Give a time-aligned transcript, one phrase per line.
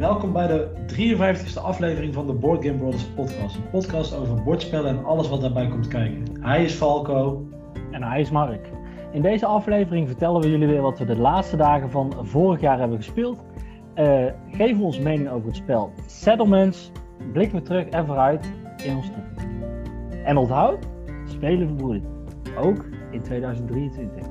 [0.00, 3.56] Welkom bij de 53e aflevering van de Board Game Brothers podcast.
[3.56, 6.42] Een podcast over bordspellen en alles wat daarbij komt kijken.
[6.42, 7.48] Hij is Falco.
[7.90, 8.68] En hij is Mark.
[9.12, 12.78] In deze aflevering vertellen we jullie weer wat we de laatste dagen van vorig jaar
[12.78, 13.44] hebben gespeeld.
[13.96, 16.92] Uh, geven we onze mening over het spel Settlements.
[17.32, 18.52] Blikken we terug en vooruit
[18.84, 19.44] in ons top.
[20.24, 20.88] En onthoud,
[21.24, 22.04] spelen verbroedert.
[22.58, 24.26] Ook in 2023.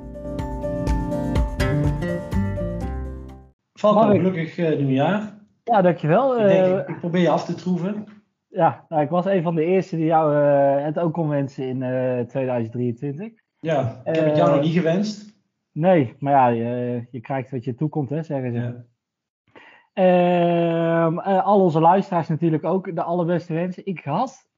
[3.74, 5.39] Falco, gelukkig uh, nieuwjaar.
[5.72, 6.40] Ja, dankjewel.
[6.40, 8.06] Ik, denk, ik, ik, probeer je af te troeven.
[8.48, 11.68] Ja, nou, ik was een van de eerste die jou uh, het ook kon wensen
[11.68, 11.78] in
[12.28, 13.32] 2023.
[13.60, 15.38] Ja, ik heb het jou nog niet gewenst.
[15.72, 18.60] Nee, maar ja, je, je krijgt wat je toekomt, hè, zeggen ze.
[18.60, 18.88] Ja.
[20.00, 23.86] Uh, al onze luisteraars natuurlijk ook de allerbeste wensen.
[23.86, 24.50] Ik had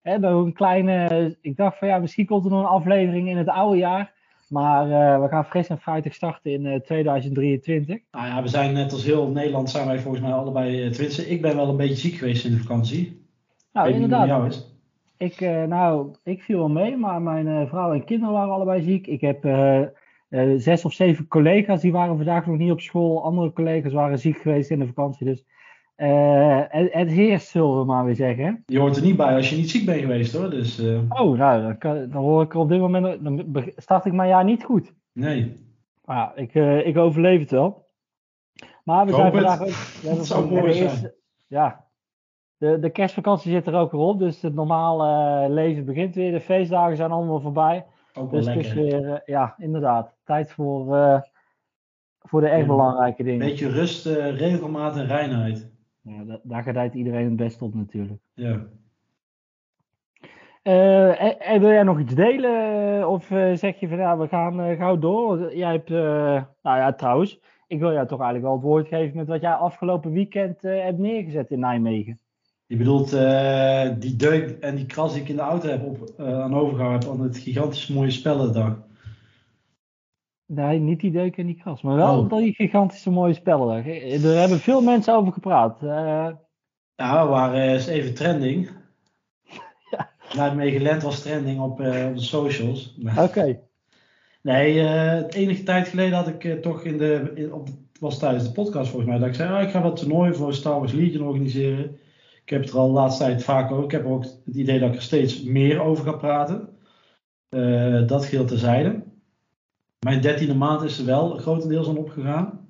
[0.00, 1.36] hè, nog een kleine.
[1.40, 4.14] Ik dacht van ja, misschien komt er nog een aflevering in het oude jaar.
[4.50, 7.98] Maar uh, we gaan fris en fruitig starten in uh, 2023.
[8.10, 11.28] Nou ja, we zijn net als heel Nederland zijn wij volgens mij allebei uh, tenminste,
[11.28, 13.26] ik ben wel een beetje ziek geweest in de vakantie.
[13.72, 14.26] Nou, Weet inderdaad.
[14.26, 14.68] Jou is.
[15.16, 19.06] Ik, nou, ik viel wel mee, maar mijn vrouw en kinderen waren allebei ziek.
[19.06, 19.42] Ik heb
[20.56, 23.24] zes of zeven collega's die waren vandaag nog niet op school.
[23.24, 25.26] Andere collega's waren ziek geweest in de vakantie.
[25.26, 25.44] Dus
[26.06, 28.62] het, het, heerst, zullen we maar weer zeggen.
[28.66, 30.50] Je hoort er niet bij als je niet ziek bent geweest hoor.
[30.50, 33.24] Dus, Oh, nou, dan, kan, dan, hoor ik er op dit moment.
[33.24, 34.92] Dan start ik mijn jaar niet goed.
[35.12, 35.52] Nee.
[36.04, 37.88] Maar ja, ik, ik overleef het wel.
[38.84, 39.68] Maar we zijn vandaag ook.
[40.06, 40.88] Hebben zou mooi zijn.
[40.88, 41.14] Eerste,
[41.46, 41.84] ja,
[42.56, 44.18] de, de kerstvakantie zit er ook weer op.
[44.18, 46.32] Dus het normale leven begint weer.
[46.32, 47.86] De feestdagen zijn allemaal voorbij.
[48.14, 48.74] Ook wel dus lekker.
[48.74, 50.16] weer, ja, inderdaad.
[50.24, 51.20] Tijd voor, uh,
[52.18, 53.46] voor de echt belangrijke dingen.
[53.46, 55.70] Beetje rust, uh, regelmaat en reinheid.
[56.02, 58.20] Ja, da daar gedijt iedereen het best op natuurlijk.
[58.34, 58.66] Ja.
[60.62, 63.08] Uh, en, en, wil jij nog iets delen?
[63.08, 65.56] Of zeg je van ja, we gaan gauw door?
[65.56, 69.28] Jij hebt, nou ja, trouwens, ik wil jou toch eigenlijk wel het woord geven met
[69.28, 72.20] wat jij afgelopen weekend hebt neergezet in Nijmegen.
[72.66, 73.10] Je bedoelt
[74.00, 77.20] die deuk en die kras die ik in de auto heb op, aan overgehouden aan
[77.20, 78.88] het gigantisch mooie spellendag.
[80.52, 82.36] Nee, niet die deuk en die kras, maar wel oh.
[82.36, 83.86] die gigantische mooie spellendag.
[83.86, 85.82] Er hebben veel mensen over gepraat.
[85.82, 86.28] Uh...
[86.94, 88.70] Ja, we waren eens even trending.
[89.90, 90.10] ja.
[90.34, 92.96] Nijmegen Land was trending op, op de socials.
[93.10, 93.20] Oké.
[93.20, 93.60] Okay.
[94.42, 97.68] Nee, het enige tijd geleden had ik toch in de, in, op,
[98.00, 100.54] was tijdens de podcast volgens mij, dat ik zei, oh, ik ga wat toernooi voor
[100.54, 101.98] Star Wars Legion organiseren.
[102.42, 103.84] Ik heb het er al de laatste tijd vaak over.
[103.84, 106.68] Ik heb ook het idee dat ik er steeds meer over ga praten.
[107.50, 109.08] Uh, dat geldt terzijde.
[110.06, 112.68] Mijn dertiende maand is er wel grotendeels aan opgegaan.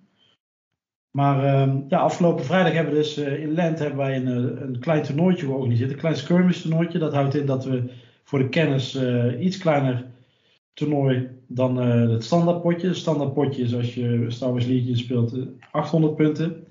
[1.10, 4.78] Maar uh, ja, afgelopen vrijdag hebben we dus uh, in Lent hebben wij een, een
[4.78, 5.90] klein toernooitje georganiseerd.
[5.90, 6.98] Een klein skirmish toernooitje.
[6.98, 7.90] Dat houdt in dat we
[8.24, 8.98] voor de kennis
[9.40, 10.06] iets kleiner
[10.72, 12.88] toernooi dan het standaardpotje.
[12.88, 15.36] Het standaardpotje is als je Star Wars Legion speelt
[15.70, 16.66] 800 punten.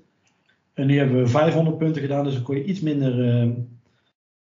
[0.74, 3.46] En nu hebben we 500 punten gedaan, dus dan kon je iets minder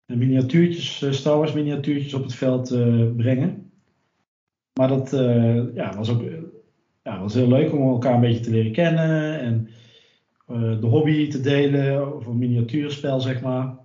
[0.06, 2.69] miniatuurtjes, Star Wars miniatuurtjes op het veld
[3.16, 3.62] brengen.
[4.72, 5.10] Maar dat
[5.75, 6.22] ja, was ook
[7.03, 9.69] ja, was heel leuk om elkaar een beetje te leren kennen en
[10.81, 13.77] de hobby te delen over een miniatuurspel, zeg maar.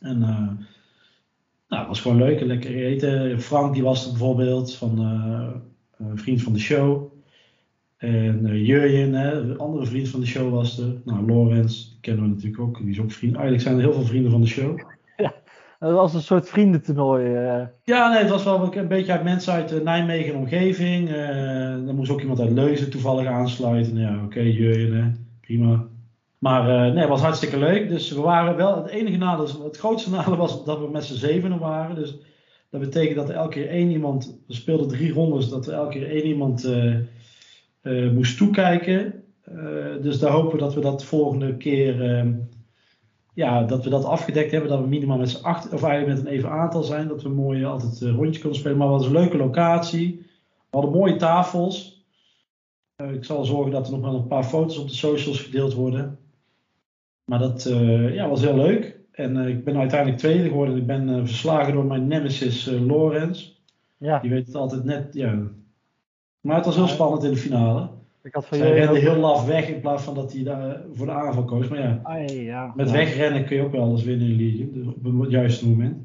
[0.00, 3.40] En nou, het was gewoon leuk en lekker eten.
[3.40, 4.98] Frank die was er bijvoorbeeld, van
[5.98, 7.12] een vriend van de show.
[7.96, 9.12] En Jurjen,
[9.46, 11.00] de andere vriend van de show was er.
[11.04, 12.78] Nou, Lorenz, kennen we natuurlijk ook.
[12.78, 13.32] Die is ook vriend.
[13.32, 14.80] Eigenlijk zijn er heel veel vrienden van de show.
[15.86, 17.26] Dat was een soort vriendentoernooi.
[17.26, 17.62] Uh.
[17.84, 21.10] Ja, nee, het was wel een beetje uit mensen uit uh, Nijmegen en omgeving.
[21.10, 23.98] er moest ook iemand uit Leuzen toevallig aansluiten.
[23.98, 25.84] Ja, oké, okay, prima.
[26.38, 27.88] Maar nee, het was hartstikke leuk.
[27.88, 31.14] Dus we waren wel, het enige nadeel, het grootste nadeel was dat we met z'n
[31.14, 31.94] zevenen waren.
[31.96, 32.18] Dus
[32.70, 36.10] dat betekent dat elke keer één iemand, we speelden drie rondes, dat er elke keer
[36.10, 36.70] één iemand
[38.12, 39.14] moest toekijken.
[40.02, 42.32] Dus daar hopen we dat we dat volgende keer uh,
[43.36, 44.70] ja, dat we dat afgedekt hebben.
[44.70, 47.08] Dat we minimaal met z'n acht of eigenlijk met een even aantal zijn.
[47.08, 48.76] Dat we mooi altijd rondjes kunnen spelen.
[48.76, 50.26] Maar het was een leuke locatie.
[50.70, 52.04] We hadden mooie tafels.
[53.12, 56.18] ik zal zorgen dat er nog wel een paar foto's op de socials gedeeld worden.
[57.24, 57.62] Maar dat
[58.12, 58.98] ja, was heel leuk.
[59.12, 60.76] En ik ben uiteindelijk tweede geworden.
[60.76, 63.52] Ik ben verslagen door mijn nemesis Lorenz.
[63.96, 64.18] Ja.
[64.18, 65.14] Die weet het altijd net.
[65.14, 65.42] Ja,
[66.40, 67.88] maar het was heel spannend in de finale.
[68.26, 71.06] Ik had van hij rende heel laf weg in plaats van dat hij daar voor
[71.06, 71.68] de aanval koos.
[71.68, 72.72] Maar ja, Ai, ja.
[72.74, 74.72] met wegrennen kun je ook wel alles winnen in Legion.
[74.72, 75.96] Dus op het juiste moment.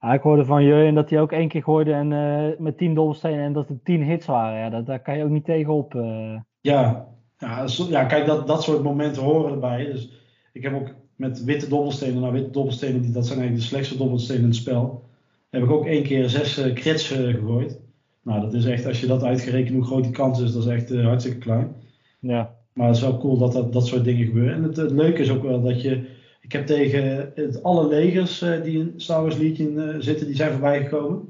[0.00, 2.94] Ja, ik hoorde van Jurjen dat hij ook één keer gooide en, uh, met tien
[2.94, 4.58] dobbelstenen en dat het tien hits waren.
[4.58, 5.94] Ja, dat, daar kan je ook niet tegenop.
[5.94, 6.36] Uh...
[6.60, 7.06] Ja,
[7.38, 9.84] ja, zo, ja, kijk, dat, dat soort momenten horen erbij.
[9.84, 10.12] Dus
[10.52, 13.96] ik heb ook met witte dobbelstenen, nou witte dobbelstenen, die, dat zijn eigenlijk de slechtste
[13.96, 15.04] dobbelstenen in het spel.
[15.50, 17.80] Heb ik ook één keer zes uh, crits gegooid.
[18.22, 20.68] Nou, dat is echt, als je dat uitgerekend hoe groot die kans is, dat is
[20.68, 21.74] echt uh, hartstikke klein.
[22.18, 22.56] Ja.
[22.72, 24.54] Maar het is wel cool dat dat, dat soort dingen gebeuren.
[24.54, 26.20] En het, het leuke is ook wel dat je.
[26.40, 30.36] Ik heb tegen het, alle legers uh, die in Star Wars Legion uh, zitten, die
[30.36, 31.28] zijn voorbij gekomen.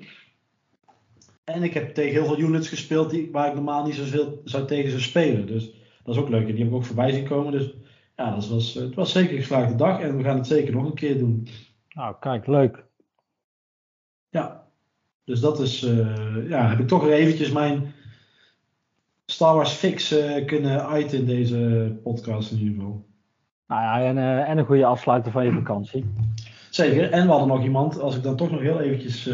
[1.44, 4.67] En ik heb tegen heel veel units gespeeld die, waar ik normaal niet zoveel zou
[4.67, 5.47] tegen zou spelen.
[5.47, 5.73] Dus
[6.05, 6.49] dat is ook leuk.
[6.49, 7.53] En die heb ik ook voorbij zien komen.
[7.53, 7.75] Dus
[8.17, 10.00] ja, dat was, het was zeker een geslaagde dag.
[10.00, 11.49] En we gaan het zeker nog een keer doen.
[11.88, 12.85] Nou, kijk, leuk.
[14.29, 14.62] Ja,
[15.25, 17.93] dus dat is, uh, ja, heb ik toch weer eventjes mijn
[19.27, 23.07] Star Wars fix uh, kunnen uiten in deze podcast in ieder geval.
[23.67, 26.05] Nou ja, en, uh, en een goede afsluiter van je vakantie.
[26.71, 29.31] Zeker, en we hadden nog iemand, als ik dan toch nog heel eventjes,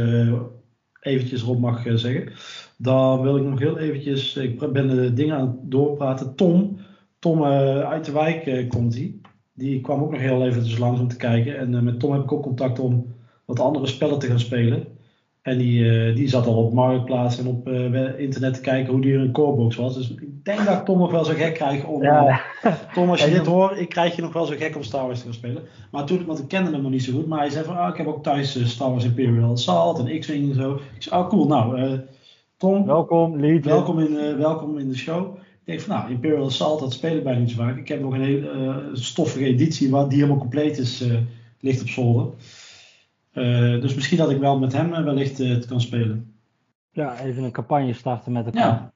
[1.00, 2.32] eventjes erop mag zeggen,
[2.76, 6.34] dan wil ik nog heel eventjes, ik ben de dingen aan het doorpraten.
[6.34, 6.78] Tom,
[7.18, 9.14] Tom uit de wijk komt hij.
[9.54, 11.58] Die kwam ook nog heel even langs om te kijken.
[11.58, 13.06] En met Tom heb ik ook contact om
[13.44, 14.97] wat andere spellen te gaan spelen.
[15.48, 19.02] En die, uh, die zat al op Marktplaats en op uh, internet te kijken hoe
[19.02, 19.94] duur een corebox was.
[19.94, 22.02] Dus ik denk dat ik Tom nog wel zo gek krijg om...
[22.02, 22.40] Ja.
[22.94, 25.18] Tom, als je dit hoort, ik krijg je nog wel zo gek om Star Wars
[25.18, 25.62] te gaan spelen.
[25.90, 27.26] Maar toen, want ik kende hem nog niet zo goed.
[27.26, 30.48] Maar hij zei van, ah, ik heb ook thuis Star Wars Imperial Assault en X-Wing
[30.48, 30.74] en zo.
[30.74, 31.98] Ik zei, oh cool, nou,
[32.56, 32.86] Tom.
[32.86, 33.64] Welkom, Lead.
[33.64, 35.36] Welkom in, welkom in de show.
[35.36, 37.76] Ik denk van, nou, Imperial Assault, dat speel ik bijna niet zo vaak.
[37.76, 41.04] Ik heb nog een hele stoffige editie waar, die helemaal compleet is,
[41.60, 42.26] ligt op zolder.
[43.32, 46.34] Uh, dus misschien dat ik wel met hem wellicht uh, het kan spelen.
[46.90, 48.62] Ja, even een campagne starten met elkaar.
[48.62, 48.92] Ja.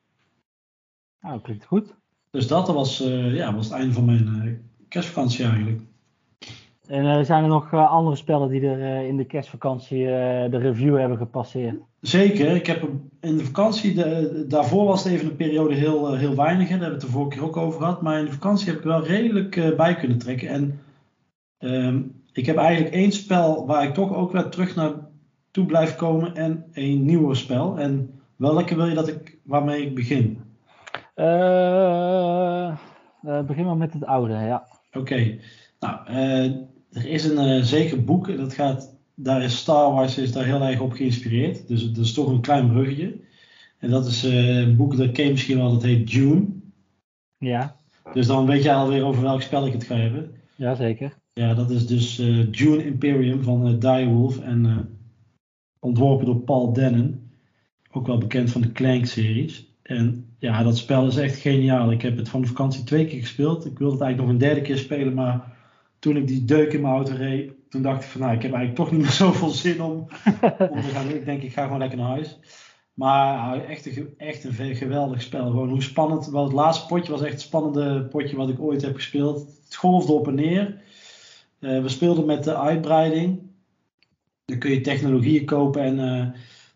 [1.20, 1.94] Nou, klinkt goed.
[2.30, 2.98] Dus dat was,
[3.32, 5.80] ja, was het einde van mijn kerstvakantie eigenlijk.
[6.86, 11.80] En zijn er nog andere spellen die er in de kerstvakantie de review hebben gepasseerd?
[12.00, 12.56] Zeker.
[12.56, 12.88] Ik heb
[13.20, 16.68] in de vakantie, de, daarvoor was het even een periode heel, heel weinig.
[16.68, 16.78] Hè.
[16.78, 18.02] Daar hebben we het de vorige keer ook over gehad.
[18.02, 20.48] Maar in de vakantie heb ik wel redelijk bij kunnen trekken.
[20.48, 20.80] En
[21.58, 24.92] um, ik heb eigenlijk één spel waar ik toch ook weer terug naar
[25.50, 27.78] toe blijf komen en een nieuwer spel.
[27.78, 30.40] En welke wil je dat ik, waarmee ik begin?
[31.16, 32.76] Uh,
[33.24, 34.66] uh, begin maar met het oude, ja.
[34.88, 34.98] Oké.
[34.98, 35.40] Okay.
[35.80, 36.44] Nou, uh,
[36.92, 40.80] er is een zeker boek, dat gaat, daar is Star Wars is daar heel erg
[40.80, 41.68] op geïnspireerd.
[41.68, 43.20] Dus het is toch een klein bruggetje.
[43.78, 46.46] En dat is een boek dat ken misschien wel, dat heet Dune.
[47.38, 47.76] Ja.
[48.12, 50.41] Dus dan weet je alweer over welk spel ik het ga hebben.
[50.62, 51.18] Jazeker.
[51.32, 54.78] Ja, dat is dus uh, Dune Imperium van uh, Direwolf en uh,
[55.78, 57.30] ontworpen door Paul Dennen.
[57.90, 59.76] Ook wel bekend van de Clank-series.
[59.82, 61.92] En ja, dat spel is echt geniaal.
[61.92, 63.66] Ik heb het van de vakantie twee keer gespeeld.
[63.66, 65.56] Ik wilde het eigenlijk nog een derde keer spelen, maar
[65.98, 68.52] toen ik die deuk in mijn auto reed, toen dacht ik van nou, ik heb
[68.52, 69.94] eigenlijk toch niet meer zoveel zin om,
[70.70, 71.08] om te gaan.
[71.08, 72.38] Ik denk, ik ga gewoon lekker naar huis.
[72.94, 75.46] Maar echt een, echt een geweldig spel.
[75.46, 76.26] Gewoon hoe spannend.
[76.26, 79.38] Wel, het laatste potje was echt het spannende potje wat ik ooit heb gespeeld.
[79.64, 80.80] Het golfde op en neer.
[81.60, 83.40] Uh, we speelden met de uitbreiding.
[84.44, 86.26] Dan kun je technologieën kopen en uh,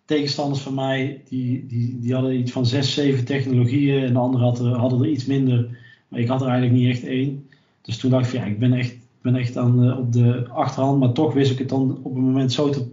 [0.05, 4.47] tegenstanders van mij, die, die, die hadden iets van 6, 7 technologieën en de anderen
[4.47, 5.79] hadden, hadden er iets minder.
[6.09, 7.49] Maar ik had er eigenlijk niet echt één.
[7.83, 10.99] Dus toen dacht ik, ja, ik ben echt, ben echt aan, op de achterhand.
[10.99, 12.87] Maar toch wist ik het dan op een moment zo te,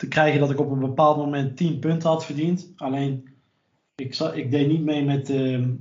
[0.00, 2.72] te krijgen dat ik op een bepaald moment 10 punten had verdiend.
[2.76, 3.28] Alleen,
[3.94, 5.74] ik, ik deed niet mee met de,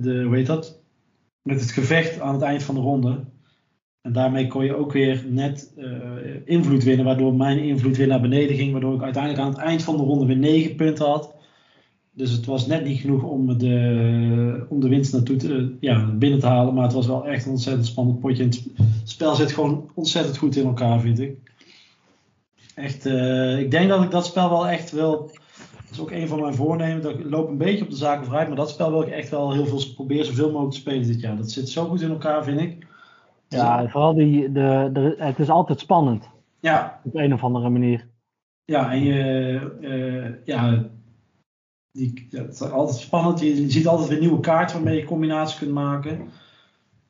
[0.00, 0.80] de, hoe heet dat?
[1.42, 3.24] Met het gevecht aan het eind van de ronde.
[4.00, 5.86] En daarmee kon je ook weer net uh,
[6.44, 9.82] invloed winnen, waardoor mijn invloed weer naar beneden ging, waardoor ik uiteindelijk aan het eind
[9.82, 11.34] van de ronde weer 9 punten had.
[12.12, 16.38] Dus het was net niet genoeg om de, om de winst naartoe te, ja, binnen
[16.38, 18.42] te halen, maar het was wel echt een ontzettend spannend potje.
[18.42, 18.68] En het
[19.04, 21.49] spel zit gewoon ontzettend goed in elkaar, vind ik.
[22.80, 25.30] Echt, uh, ik denk dat ik dat spel wel echt wil.
[25.76, 27.04] Dat is ook een van mijn voornemens.
[27.04, 29.28] Dat ik loop een beetje op de zaken vooruit, maar dat spel wil ik echt
[29.28, 31.36] wel heel veel proberen, zoveel mogelijk te spelen dit jaar.
[31.36, 32.86] Dat zit zo goed in elkaar, vind ik.
[33.48, 36.28] Ja, vooral die, de, de, het is altijd spannend.
[36.60, 37.00] Ja.
[37.04, 38.08] Op een of andere manier.
[38.64, 40.84] Ja, en je, uh, ja,
[41.92, 43.40] die, ja, het is altijd spannend.
[43.40, 46.28] Je ziet altijd weer nieuwe kaarten waarmee je combinaties kunt maken.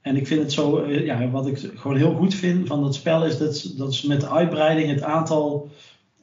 [0.00, 2.95] En ik vind het zo, uh, ja, wat ik gewoon heel goed vind van dat
[2.95, 5.71] spel is dat, dat is met de uitbreiding het aantal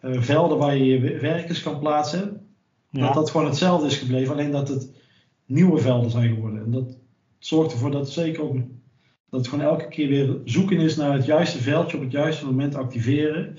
[0.01, 2.47] uh, velden waar je je werkers kan plaatsen,
[2.89, 3.05] ja.
[3.05, 4.33] dat dat gewoon hetzelfde is gebleven.
[4.33, 4.91] Alleen dat het
[5.45, 6.63] nieuwe velden zijn geworden.
[6.63, 6.97] En dat
[7.39, 8.55] zorgt ervoor dat zeker ook
[9.29, 12.45] dat het gewoon elke keer weer zoeken is naar het juiste veldje op het juiste
[12.45, 13.57] moment activeren.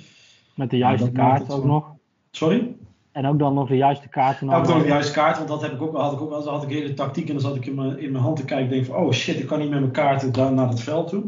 [0.54, 1.92] Met de juiste kaart ook nog.
[2.30, 2.76] Sorry?
[3.12, 4.40] En ook dan nog de juiste kaart.
[4.40, 6.48] Ja, ook nog de juiste kaart, want dat heb ik ook, had ik ook wel.
[6.48, 8.66] had ik hele tactiek en dan zat ik in mijn, in mijn hand te kijken
[8.66, 11.08] en denk van, oh shit, ik kan niet met mijn kaarten daar naar het veld
[11.08, 11.24] toe.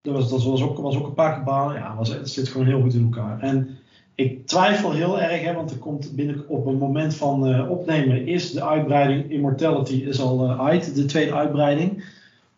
[0.00, 1.74] Dat was, dat was, ook, was ook een paar keer balen.
[1.74, 3.40] Ja, was, het zit gewoon heel goed in elkaar.
[3.40, 3.78] En
[4.14, 8.26] ik twijfel heel erg, hè, want er komt binnen op een moment van uh, opnemen
[8.26, 12.04] is de uitbreiding Immortality is al uh, uit, de tweede uitbreiding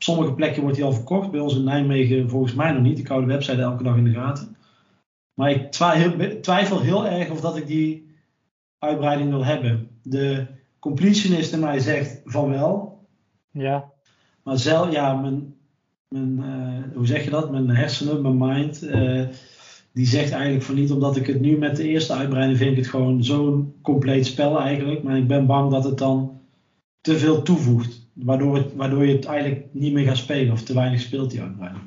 [0.02, 1.30] sommige plekken wordt hij al verkocht.
[1.30, 2.98] Bij ons in Nijmegen volgens mij nog niet.
[2.98, 4.56] Ik hou de website elke dag in de gaten.
[5.34, 5.70] Maar ik
[6.42, 8.10] twijfel heel erg of dat ik die
[8.82, 9.88] uitbreiding wil hebben.
[10.02, 10.46] De
[10.78, 13.00] completionist in mij zegt van wel.
[13.50, 13.90] Ja.
[14.42, 15.54] Maar zelf, ja, mijn,
[16.08, 17.50] mijn eh, hoe zeg je dat?
[17.50, 19.22] Mijn hersenen, mijn mind, eh,
[19.92, 22.76] die zegt eigenlijk van niet, omdat ik het nu met de eerste uitbreiding vind ik
[22.76, 25.02] het gewoon zo'n compleet spel eigenlijk.
[25.02, 26.40] Maar ik ben bang dat het dan
[27.00, 28.10] te veel toevoegt.
[28.14, 31.40] Waardoor, het, waardoor je het eigenlijk niet meer gaat spelen of te weinig speelt die
[31.40, 31.84] uitbreiding.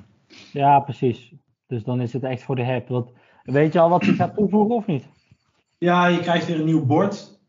[0.51, 1.33] Ja, precies.
[1.67, 2.87] Dus dan is het echt voor de heb.
[2.87, 3.11] Want,
[3.43, 5.07] weet je al wat hij gaat toevoegen of niet?
[5.77, 7.39] Ja, je krijgt weer een nieuw bord.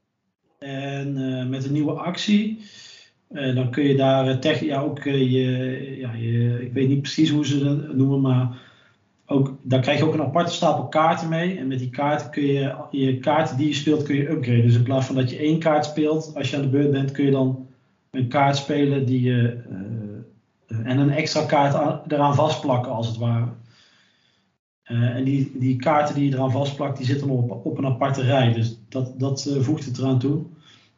[0.59, 2.59] En uh, met een nieuwe actie.
[3.31, 7.01] Uh, dan kun je daar uh, tech, ja, ook je, ja, je, ik weet niet
[7.01, 8.59] precies hoe ze dat noemen, maar
[9.27, 11.59] ook, daar krijg je ook een aparte stapel kaarten mee.
[11.59, 14.63] En met die kaarten kun je, je kaarten die je speelt, kun je upgraden.
[14.63, 17.13] Dus in plaats van dat je één kaart speelt, als je aan de beurt bent,
[17.13, 17.67] kun je dan
[18.11, 19.63] een kaart spelen die je,
[20.67, 23.49] en een extra kaart aan, eraan vastplakken, als het ware.
[24.89, 28.23] Uh, en die, die kaarten die je eraan vastplakt, die zitten op, op een aparte
[28.23, 28.53] rij.
[28.53, 30.43] Dus dat, dat uh, voegt het eraan toe.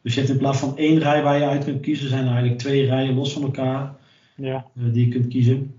[0.02, 2.30] Dus je hebt in plaats van één rij waar je uit kunt kiezen, zijn er
[2.30, 3.96] eigenlijk twee rijen los van elkaar
[4.36, 4.66] ja.
[4.74, 5.74] uh, die je kunt kiezen.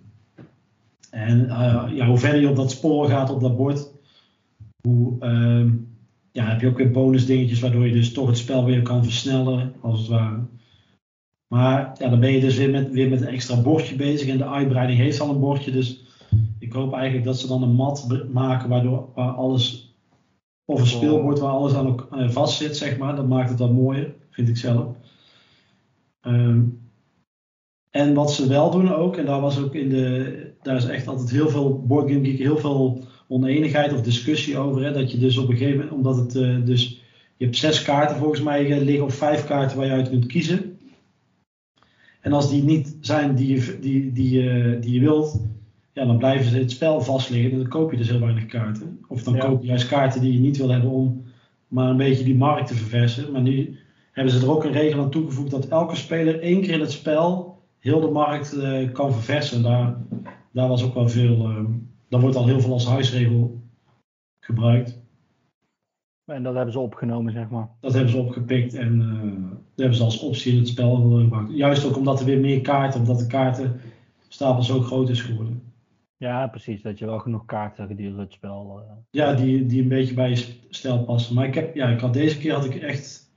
[1.10, 1.46] En
[1.94, 3.92] ja, hoe verder je op dat spoor gaat op dat bord,
[4.82, 5.70] hoe ehm,
[6.32, 9.04] ja, heb je ook weer bonus dingetjes waardoor je dus toch het spel weer kan
[9.04, 10.40] versnellen, als het ware.
[11.48, 14.38] Maar ja, dan ben je dus weer met, weer met een extra bordje bezig en
[14.38, 16.04] de uitbreiding heeft al een bordje, dus
[16.70, 19.94] ik hoop eigenlijk dat ze dan een mat maken waardoor waar alles,
[20.66, 23.16] of een speelbord waar alles aan ook vast zit, zeg maar.
[23.16, 24.96] Dat maakt het wat mooier, vind ik zelf.
[26.22, 26.82] Um,
[27.90, 31.08] en wat ze wel doen ook, en daar was ook in de, daar is echt
[31.08, 34.84] altijd heel veel, Boardgame Geek, heel veel oneenigheid of discussie over.
[34.84, 37.02] Hè, dat je dus op een gegeven moment, omdat het uh, dus,
[37.38, 40.80] je hebt zes kaarten volgens mij liggen, of vijf kaarten waar je uit kunt kiezen.
[42.22, 45.42] En als die niet zijn die je, die, die, uh, die je wilt,
[46.00, 49.00] ja, dan blijven ze het spel vastliggen en dan koop je dus heel weinig kaarten.
[49.08, 49.46] Of dan Ja.
[49.46, 51.24] koop je juist kaarten die je niet wil hebben om
[51.68, 53.32] maar een beetje die markt te verversen.
[53.32, 53.78] Maar nu
[54.12, 56.92] hebben ze er ook een regel aan toegevoegd dat elke speler één keer in het
[56.92, 59.64] spel heel de markt eh, kan verversen.
[59.64, 59.98] Daar,
[60.52, 61.64] daar was ook wel veel, eh,
[62.10, 63.62] daar wordt al heel veel als huisregel
[64.40, 65.00] gebruikt.
[66.26, 67.70] En dat hebben ze opgenomen, zeg maar.
[67.82, 71.52] Dat hebben ze opgepikt en eh, dat hebben ze als optie in het spel gebruikt.
[71.52, 75.69] Juist ook omdat er weer meer kaarten, omdat de kaartenstapel zo groot is geworden.
[76.20, 76.82] Ja, precies.
[76.82, 78.80] Dat je wel genoeg kaarten gedurende het spel.
[78.86, 81.36] eh, Ja, die, die een beetje bij je stijl passen.
[81.36, 83.32] Maar ik, heb, ja, ik had deze keer had ik echt.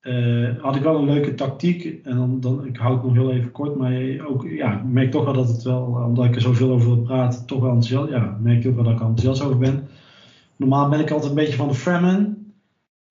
[0.00, 2.04] eh, had ik wel een leuke tactiek.
[2.04, 3.76] En dan, dan, ik hou het nog heel even kort.
[3.76, 6.86] Maar ook, ja, ik merk toch wel dat het wel, omdat ik er zoveel over
[6.94, 8.10] wil praten, toch wel enthousiast.
[8.10, 9.88] Ja, merk je ook wel dat ik er enthousiast over ben.
[10.56, 12.52] Normaal ben ik altijd een beetje van de Fremen.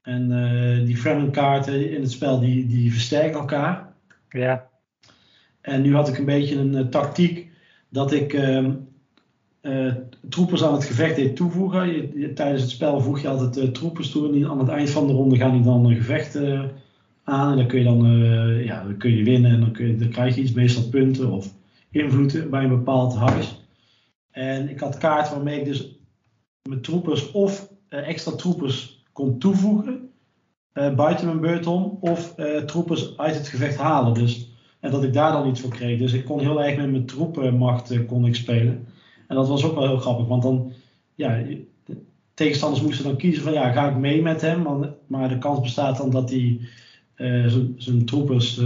[0.01, 3.93] En eh, die Fremen kaarten in het spel, die, die versterken elkaar.
[4.29, 4.70] Ja.
[5.62, 7.50] En nu had ik een beetje een eh, tactiek
[7.91, 8.33] dat ik
[9.62, 9.93] eh,
[10.29, 11.88] troepers aan het gevecht deed toevoegen.
[12.19, 14.33] Je- tijdens het spel voeg je altijd eh, troepers toe.
[14.33, 16.63] En aan het eind van de ronde gaan die dan een gevecht eh,
[17.24, 17.51] aan.
[17.51, 18.05] En dan kun je dan,
[18.63, 19.51] ja, dan kun je winnen.
[19.51, 21.53] En dan, kun je, dan krijg je iets, meestal punten of
[21.91, 23.60] invloed bij een bepaald huis.
[24.31, 26.00] En ik had kaarten waarmee ik dus
[26.69, 30.10] mijn troepers of extra troepers kon toevoegen.
[30.74, 31.98] buiten mijn beurt om.
[32.00, 34.13] Of troepers uit het gevecht halen.
[34.13, 34.50] Dus
[34.81, 36.00] en dat ik daar dan iets voor kreeg.
[36.00, 38.85] Dus ik kon heel erg met mijn troepenmacht eh, kon ik spelen.
[39.27, 40.27] En dat was ook wel heel grappig.
[40.27, 40.71] Want dan,
[41.15, 41.38] ja,
[41.85, 41.97] de
[42.33, 44.61] tegenstanders moesten dan kiezen van ja, ga ik mee met hem?
[44.61, 46.59] Maar, maar de kans bestaat dan dat hij
[47.15, 48.65] eh, zijn- troepers, eh,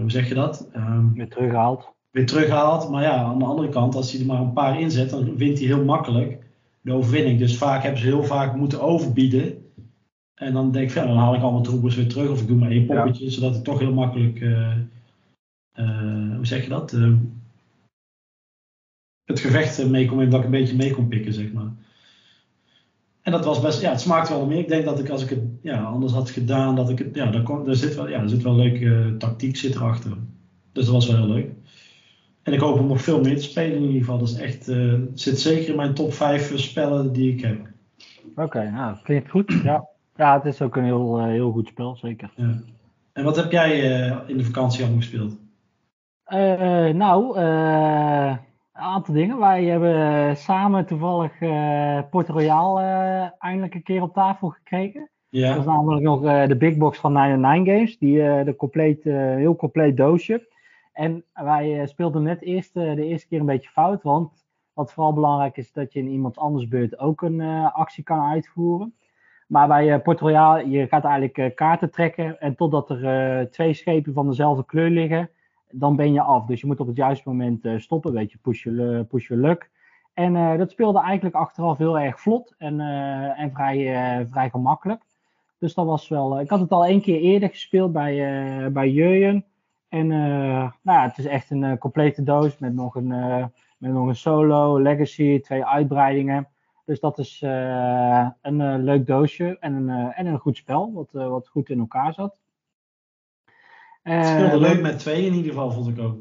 [0.00, 0.68] hoe zeg je dat?
[0.72, 1.88] Ehm, Weer teruggehaald.
[2.10, 2.90] weer terughaalt.
[2.90, 5.58] Maar ja, aan de andere kant, als hij er maar een paar inzet, dan wint
[5.58, 6.38] hij heel makkelijk
[6.80, 7.38] de overwinning.
[7.38, 9.54] Dus vaak hebben ze heel vaak moeten overbieden.
[10.34, 12.30] En dan denk ik, van, ja, dan haal ik allemaal troepers weer terug.
[12.30, 14.40] Of ik doe maar één poppetje, zodat ik toch heel makkelijk,
[15.74, 16.92] eh, hoe zeg je dat?
[16.92, 17.12] Eh,
[19.24, 21.72] het gevecht mee kon, dat ik een beetje mee kon pikken, zeg maar.
[23.22, 24.58] En dat was best, ja, het smaakt wel meer.
[24.58, 27.30] Ik denk dat ik als ik het ja, anders had gedaan, dat ik het, ja,
[27.30, 30.12] daar, kon, daar zit wel, ja, er zit wel een leuke eh, tactiek zit erachter.
[30.72, 31.50] Dus dat was wel heel leuk.
[32.42, 34.18] En ik hoop om nog veel meer te spelen in ieder geval.
[34.18, 34.64] Dat is echt,
[35.14, 37.68] zit zeker in mijn top 5 spellen die ik heb.
[38.36, 39.52] Oké, nou, klinkt goed.
[39.64, 39.88] Ja.
[40.16, 42.30] ja, het is ook een heel, heel goed spel, zeker.
[42.36, 42.60] Ja.
[43.12, 43.80] En wat heb jij
[44.26, 45.36] in de vakantie allemaal gespeeld?
[46.24, 48.36] Eh, nou, eh,
[48.72, 49.38] een aantal dingen.
[49.38, 52.80] Wij hebben samen toevallig eh Port Royal
[53.38, 55.00] eindelijk een keer op tafel gekregen.
[55.00, 57.98] Dat is Ja, namelijk nog de big box van 99 Games.
[57.98, 60.48] Die de compleet, heel compleet doosje.
[60.92, 64.02] En wij speelden net eerst, de eerste keer een beetje fout.
[64.02, 67.40] Want wat vooral belangrijk is, dat je in iemand anders beurt ook een
[67.72, 68.94] actie kan uitvoeren.
[69.46, 72.40] Maar bij Port Royal, je gaat eigenlijk kaarten trekken.
[72.40, 75.30] En totdat er twee schepen van dezelfde kleur liggen,
[75.78, 76.46] dan ben je af.
[76.46, 78.12] Dus je moet op het juiste moment eh, stoppen.
[78.12, 79.70] Weet je, push lu- push luck.
[80.14, 85.02] En eh, dat speelde eigenlijk achteraf heel erg vlot en, eh, en vrij, vrij gemakkelijk.
[85.58, 86.40] Dus dat was wel.
[86.40, 89.44] ik had het al één keer eerder gespeeld bij, bij.
[89.88, 93.08] En nou ja, het is echt een complete doos met nog een,
[93.78, 96.48] met nog een solo, legacy, twee uitbreidingen.
[96.84, 97.40] Dus dat is
[98.40, 102.38] een leuk doosje en een, en een goed spel, wat, wat goed in elkaar zat.
[104.04, 106.16] Het speelde leuk met twee in ieder geval, vond ik ook.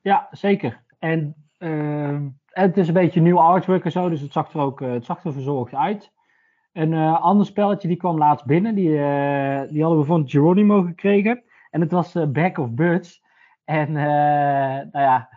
[0.00, 0.82] Ja, zeker.
[0.98, 1.34] En
[2.46, 5.24] het is een beetje nieuw artwork en zo, dus het zag er ook het zag
[5.24, 6.12] er verzorgd uit.
[6.72, 8.74] Een uh, ander spelletje die kwam laatst binnen.
[8.74, 11.42] Die, uh, die hadden we van Geronimo gekregen.
[11.70, 13.22] En het was uh, Back of Birds.
[13.64, 15.28] En nou ja,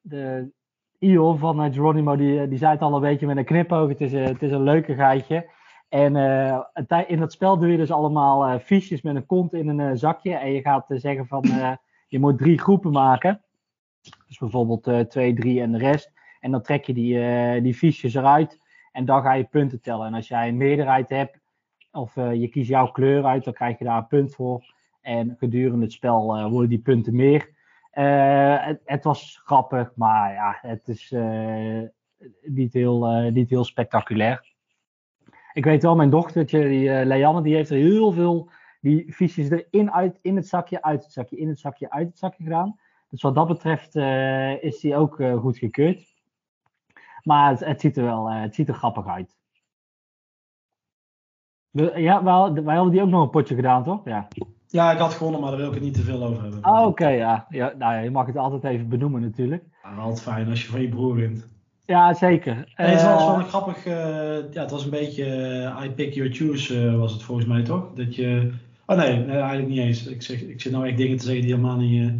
[0.00, 0.50] de
[0.98, 3.88] Ion van Geronimo die, die zei het al een beetje met een knipoog.
[3.88, 5.50] Het is, het is een leuke geitje.
[5.88, 6.16] En
[7.06, 10.34] in dat spel doe je dus allemaal fiches met een kont in een zakje.
[10.34, 11.44] En je gaat zeggen van
[12.08, 13.42] je moet drie groepen maken.
[14.26, 16.12] Dus bijvoorbeeld 2, 3 en de rest.
[16.40, 18.58] En dan trek je die, die fiches eruit.
[18.92, 20.06] En dan ga je punten tellen.
[20.06, 21.38] En als jij een meerderheid hebt,
[21.92, 24.74] of uh, je kiest jouw kleur uit, dan krijg je daar een punt voor.
[25.00, 27.56] En gedurende het spel uh, worden die punten meer.
[27.94, 31.10] Uh, het, het, was grappig, maar ja, het is
[32.72, 34.47] heel, niet heel spectaculair.
[35.52, 38.50] Ik weet wel, mijn dochtertje, die, Leanne, die heeft er heel veel
[38.80, 42.18] die fiches erin, uit, in het zakje, uit het zakje, in het zakje, uit het
[42.18, 42.78] zakje gedaan.
[43.08, 43.96] Dus wat dat betreft
[44.62, 46.18] is die ook goed gekeurd.
[47.28, 49.36] Maar het, het, ziet er wel uh, het ziet er grappig uit.
[51.94, 54.04] ja, wij, wij, hadden die ook nog een potje gedaan, toch?
[54.04, 54.28] Ja.
[54.66, 56.62] Ja, ik had gewonnen, maar daar wil ik het niet te veel over hebben.
[56.62, 57.46] Ah, oké, ja.
[57.48, 57.98] ja, nou ja.
[57.98, 59.64] Je mag het altijd even benoemen natuurlijk.
[59.82, 61.48] Ja, altijd fijn als je van je broer wint.
[61.88, 62.54] Ja, zeker.
[62.76, 63.94] Nee, het was eh, wel een grappig, uh,
[64.52, 65.26] ja, het was een beetje
[65.84, 67.90] I pick your choose was het volgens mij toch?
[67.94, 68.50] Dat je,
[68.86, 70.06] oh nee, nee eigenlijk niet eens.
[70.06, 72.12] Ik, zeg, ik zit nou echt dingen te zeggen die helemaal niet,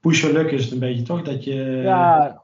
[0.00, 1.22] push your luck is het een beetje toch?
[1.22, 1.54] Dat je,
[1.84, 2.42] ja,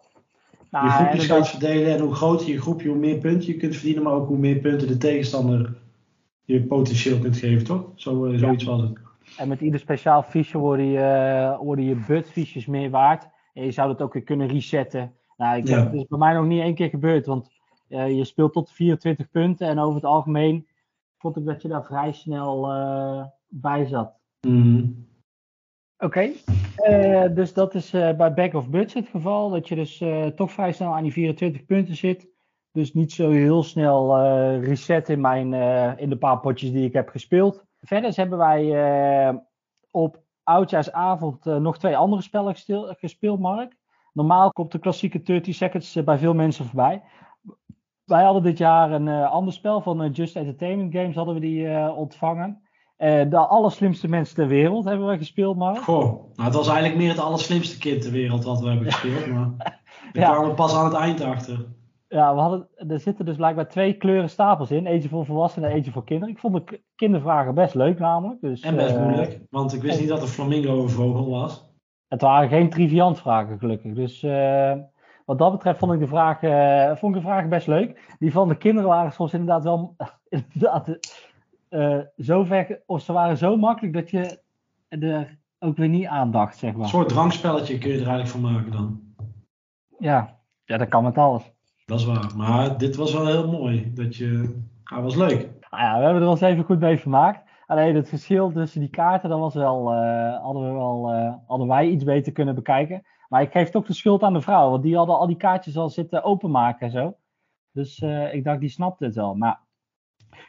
[0.71, 3.75] nou, je groepjes gaat verdelen en hoe groter je groepje, hoe meer punten je kunt
[3.75, 5.75] verdienen, maar ook hoe meer punten de tegenstander
[6.45, 7.85] je potentieel kunt geven, toch?
[7.95, 8.99] Zo, uh, zoiets was het.
[9.37, 13.29] En met ieder speciaal fiche worden je, worden je budfiches meer waard.
[13.55, 15.13] En je zou dat ook weer kunnen resetten.
[15.43, 15.85] Nou, ik, ja.
[15.85, 17.51] dat is bij mij nog niet één keer gebeurd, want
[17.89, 20.67] uh, je speelt tot 24 punten en over het algemeen
[21.19, 24.19] vond ik dat je daar vrij snel uh, bij zat.
[24.41, 25.07] Mm.
[25.99, 26.31] Oké,
[26.91, 29.51] uh, dus dat is uh, bij back of budget het geval.
[29.51, 32.29] Dat je dus uh, toch vrij snel aan die 24 punten zit.
[32.73, 34.19] Dus niet zo heel snel
[34.61, 35.53] reset in, mijn,
[35.99, 37.65] in de paar potjes die ik heb gespeeld.
[37.81, 39.43] Verder hebben wij
[39.91, 42.57] op oudjaarsavond nog twee andere spellen
[42.97, 43.81] gespeeld, Mark.
[44.13, 47.03] Normaal komt de klassieke 30 seconds bij veel mensen voorbij.
[48.05, 52.63] Wij hadden dit jaar een ander spel van Just Entertainment Games hadden we die ontvangen.
[53.03, 55.77] Uh, de allerslimste mensen ter wereld hebben we gespeeld, maar.
[55.77, 59.27] Goh, nou, het was eigenlijk meer het allerslimste kind ter wereld wat we hebben gespeeld.
[59.27, 59.51] Maar
[60.13, 61.67] daar kwamen we pas aan het eind achter.
[62.09, 64.87] Ja, we hadden, er zitten dus blijkbaar twee kleuren stapels in.
[64.87, 66.35] Eentje voor volwassenen en eentje voor kinderen.
[66.35, 68.41] Ik vond de kindervragen best leuk namelijk.
[68.41, 71.72] Dus, en best uh, moeilijk, want ik wist niet dat een flamingo een vogel was.
[72.13, 73.95] Het waren geen triviant vragen gelukkig.
[73.95, 74.73] Dus uh,
[75.25, 78.15] wat dat betreft vond ik de vragen, vond ik de vragen best leuk.
[78.19, 79.97] Die van de kinderen waren soms inderdaad wel
[80.29, 80.99] inderdaad,
[81.71, 84.39] uh, zo ver, of ze waren zo makkelijk dat je
[84.89, 86.83] er ook weer niet aandacht, zeg maar.
[86.83, 89.01] Een soort drankspelletje kun je er eigenlijk van maken dan.
[89.99, 91.53] Ja, ja dat kan met alles.
[91.87, 93.93] Dat is waar, maar dit was wel heel mooi.
[93.95, 95.49] Dat je, hij was leuk.
[95.71, 97.51] Nou ja, we hebben er wel eens even goed mee vermaakt.
[97.73, 101.69] Alleen het verschil tussen die kaarten, dat was wel, uh, hadden, we wel, uh, hadden
[101.69, 103.03] wij iets beter kunnen bekijken.
[103.29, 105.77] Maar ik geef toch de schuld aan de vrouw, want die hadden al die kaartjes
[105.77, 107.17] al zitten openmaken en zo.
[107.73, 109.35] Dus uh, ik dacht, die snapte het wel.
[109.35, 109.61] Maar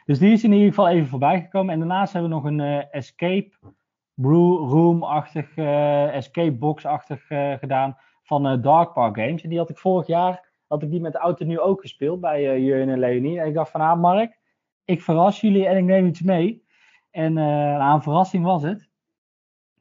[0.04, 1.72] dus die is in ieder geval even voorbij gekomen.
[1.72, 2.60] En daarnaast hebben we nog een
[2.90, 3.50] escape
[4.68, 7.26] room-achtig, escape box-achtig
[7.58, 9.42] gedaan van Dark Park Games.
[9.42, 12.20] En die had ik vorig jaar, had ik die met de auto nu ook gespeeld
[12.20, 13.40] bij uh, Jurgen en Leonie.
[13.40, 14.38] En ik dacht van, ah Mark,
[14.84, 16.63] ik verras jullie en ik neem iets mee.
[17.14, 18.88] En nou, een verrassing was het.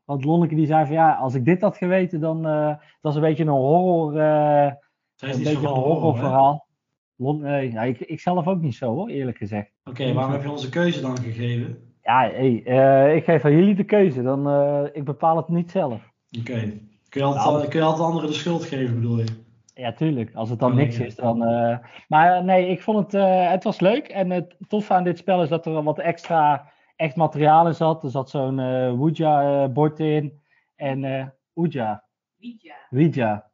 [0.06, 3.22] Want Lonneke die zei van, ja, als ik dit had geweten, dan het was een
[3.22, 4.78] beetje een horror, een
[5.18, 6.68] beetje een horrorverhaal.
[7.16, 9.72] Nee, ja, ik, ik zelf ook niet zo hoor, eerlijk gezegd.
[9.84, 11.78] Oké, waarom heb je onze keuze dan gegeven?
[12.02, 14.22] Ja, hey, uh, ik geef aan jullie de keuze.
[14.22, 16.12] Dan, uh, ik bepaal het niet zelf.
[16.40, 16.74] Oké.
[17.10, 19.26] Kun, je altijd, nou, kun je altijd anderen de schuld geven, bedoel je?
[19.74, 20.36] Ja, tuurlijk.
[20.36, 21.06] Als het dan oh, niks ja.
[21.06, 21.44] is, dan...
[21.44, 23.22] Uh, maar nee, ik vond het...
[23.50, 24.08] het was leuk.
[24.08, 28.04] En het toffe aan dit spel is dat er wat extra echt materiaal in zat.
[28.04, 30.42] Er zat zo'n uh, Ouija-bord in.
[30.76, 31.04] En...
[31.04, 31.26] uh
[31.56, 32.04] Ouija.
[32.40, 32.76] Ouija.
[32.92, 33.52] Ouija.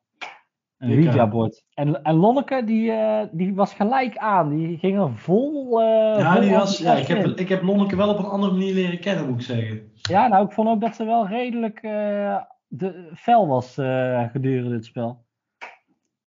[0.78, 1.66] Een Ouija-bord.
[1.74, 4.50] En, en Lonneke, die, uh, die was gelijk aan.
[4.50, 5.82] Die ging er vol.
[5.82, 5.86] Uh,
[6.18, 8.74] ja, vol die was, ja ik, heb, ik heb Lonneke wel op een andere manier
[8.74, 9.92] leren kennen, moet ik zeggen.
[9.96, 13.74] Ja, nou, ik vond ook dat ze wel redelijk uh, de, fel was
[14.32, 15.26] gedurende het spel.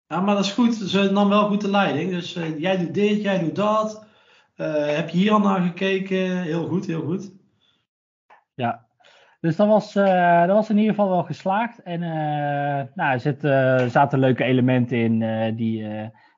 [0.07, 0.75] Ja, maar dat is goed.
[0.75, 2.11] Ze nam wel goed de leiding.
[2.11, 4.07] Dus jij doet dit, jij doet dat.
[4.67, 6.43] Heb je hier al naar gekeken?
[6.43, 7.33] Heel goed, heel goed.
[8.55, 8.87] Ja,
[9.41, 11.83] Dus dat was, uh, dat was in ieder geval wel geslaagd.
[11.83, 15.19] En uh, nou, er zit, uh, zaten leuke elementen in
[15.57, 15.87] die,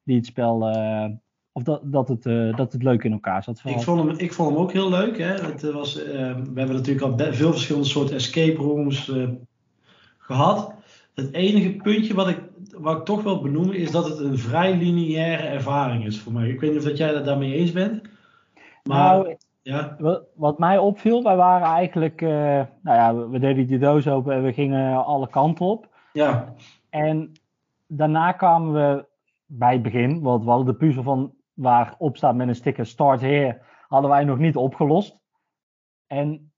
[0.04, 0.74] die het spel.
[1.52, 2.22] of dat, dat, het,
[2.56, 3.60] dat het leuk in elkaar zat.
[3.64, 5.18] Ik, vond hem, ik vond hem ook heel leuk.
[5.18, 5.34] Hè?
[5.34, 9.12] Het was, we hebben natuurlijk al veel verschillende soorten escape rooms
[10.18, 10.74] gehad.
[11.14, 12.38] Het enige puntje wat ik,
[12.78, 16.48] wat ik toch wil benoemen is dat het een vrij lineaire ervaring is voor mij.
[16.48, 18.00] Ik weet niet of dat jij het daarmee eens bent.
[18.90, 19.96] Maar nou, ja.
[20.34, 24.42] Wat mij opviel, wij waren eigenlijk, uh, nou ja, we deden die doos open en
[24.42, 25.88] we gingen alle kanten op.
[26.12, 26.54] Ja.
[26.90, 27.32] En
[27.86, 29.06] daarna kwamen we
[29.46, 32.86] bij het begin, want we hadden de puzzel van waar op staat met een sticker
[32.86, 35.18] Start Here, hadden wij nog niet opgelost.
[36.06, 36.52] En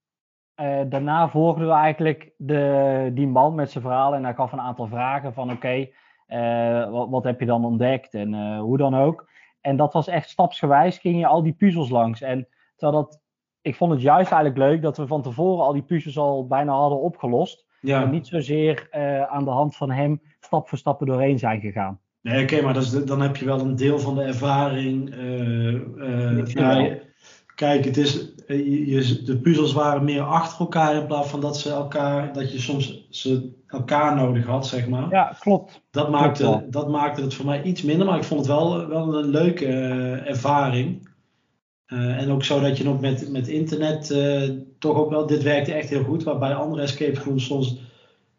[0.56, 4.60] uh, daarna volgden we eigenlijk de, die man met zijn verhaal en hij gaf een
[4.60, 5.94] aantal vragen van oké, okay,
[6.28, 9.30] uh, wat, wat, heb je dan ontdekt en hoe dan ook.
[9.62, 12.20] En dat was echt stapsgewijs, ging je al die puzzels langs.
[12.20, 12.46] En
[12.82, 13.20] Terwijl dat,
[13.60, 16.72] ik vond het juist eigenlijk leuk dat we van tevoren al die puzzels al bijna
[16.72, 17.66] hadden opgelost.
[17.82, 22.00] En niet zozeer uh, aan de hand van hem stap voor stap doorheen zijn gegaan.
[22.20, 25.14] Nee, oké, maar dat is dan heb je wel een deel van de ervaring.
[25.14, 25.72] Uh,
[26.42, 26.94] uh,
[27.62, 28.28] kijk, het is,
[28.86, 32.58] je, de puzzels waren meer achter elkaar in plaats van dat ze elkaar, dat je
[32.58, 35.10] soms ze elkaar nodig had, zeg maar.
[35.10, 35.80] Ja, klopt.
[35.90, 39.18] Dat maakte, dat maakte het voor mij iets minder, maar ik vond het wel, wel
[39.18, 39.66] een leuke
[40.24, 41.08] ervaring.
[41.86, 45.42] Uh, en ook zo dat je nog met, met internet uh, toch ook wel, dit
[45.42, 47.80] werkte echt heel goed, waarbij andere escape rooms soms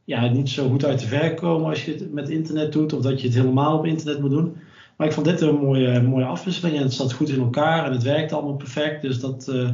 [0.03, 3.01] ja, niet zo goed uit de verf komen als je het met internet doet, of
[3.01, 4.55] dat je het helemaal op internet moet doen.
[5.03, 7.91] Maar ik vond dit een mooie, mooie afwisseling en het zat goed in elkaar en
[7.91, 9.01] het werkte allemaal perfect.
[9.01, 9.69] Dus dat, uh,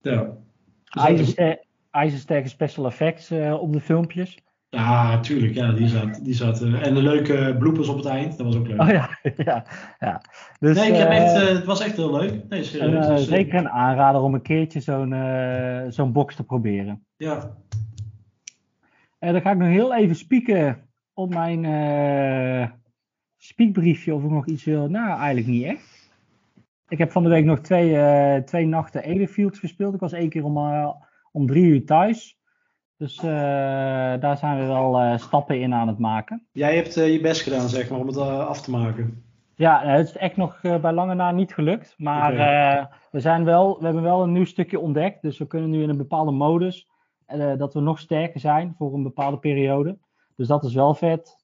[0.00, 0.36] ja.
[1.90, 3.30] IJzersterke special effects
[3.60, 4.38] op de filmpjes.
[4.68, 5.54] Ja, tuurlijk.
[5.54, 8.56] Ja, die zat, die zat, uh, en de leuke bloepers op het eind, dat was
[8.56, 8.80] ook leuk.
[8.80, 9.64] Oh ja, ja.
[9.98, 10.22] ja.
[10.58, 12.48] Dus, nee, ik heb echt, het was echt heel leuk.
[12.48, 13.28] Nee, serieus.
[13.28, 15.14] Zeker een aanrader om een keertje zo'n
[15.88, 17.04] zo'n box te proberen.
[17.16, 17.56] Ja.
[19.18, 21.64] En dan ga ik nog heel even spieken op mijn
[23.42, 24.88] spiekbriefje of ik nog iets wil.
[24.88, 26.10] Nou, eigenlijk niet echt.
[26.88, 29.94] Ik heb van de week nog twee, twee nachten Edefields gespeeld.
[29.94, 30.58] Ik was één keer om,
[31.32, 32.38] om drie uur thuis.
[32.96, 33.30] Dus uh,
[34.20, 36.46] daar zijn we wel stappen in aan het maken.
[36.52, 39.24] Jij hebt je best gedaan, zeg maar, om het af te maken.
[39.54, 41.94] Ja, het is echt nog bij lange na niet gelukt.
[41.98, 42.88] Maar okay.
[43.10, 45.22] we, zijn wel, we hebben wel een nieuw stukje ontdekt.
[45.22, 46.88] Dus we kunnen nu in een bepaalde modus
[47.56, 49.98] dat we nog sterker zijn voor een bepaalde periode.
[50.36, 51.39] Dus dat is wel vet.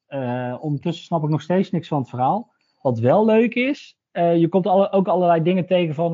[0.60, 2.52] Ondertussen snap ik nog steeds niks van het verhaal.
[2.82, 6.12] Wat wel leuk is, je komt alle, ook allerlei dingen tegen van...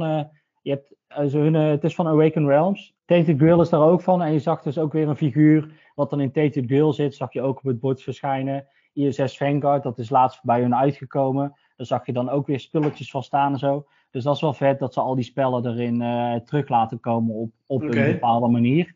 [0.62, 0.94] je hebt,
[1.32, 2.94] hun, het is van Awaken Realms.
[3.04, 4.22] Tainted Grail is daar ook van.
[4.22, 7.14] En je zag dus ook weer een figuur wat dan in Tainted Grail zit.
[7.14, 8.66] Zag je ook op het bord verschijnen.
[8.92, 11.56] ISS Vanguard, dat is laatst bij hun uitgekomen.
[11.76, 13.86] Daar zag je dan ook weer spulletjes van staan en zo.
[14.10, 17.34] Dus dat is wel vet dat ze al die spellen erin uh, terug laten komen
[17.34, 18.94] op, op een bepaalde manier.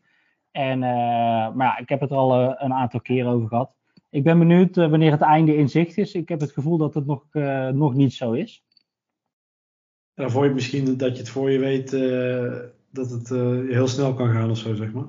[0.51, 0.89] En, uh,
[1.53, 3.76] maar ja, ik heb het er al uh, een aantal keer over gehad.
[4.17, 6.13] Ik ben benieuwd wanneer het einde in zicht is.
[6.13, 7.25] Ik heb het gevoel dat het nog,
[7.73, 8.63] nog niet zo is.
[10.13, 11.91] Dan vond je misschien dat je het voor je weet
[12.91, 13.29] dat het
[13.69, 15.07] heel snel kan gaan of zo, zeg maar?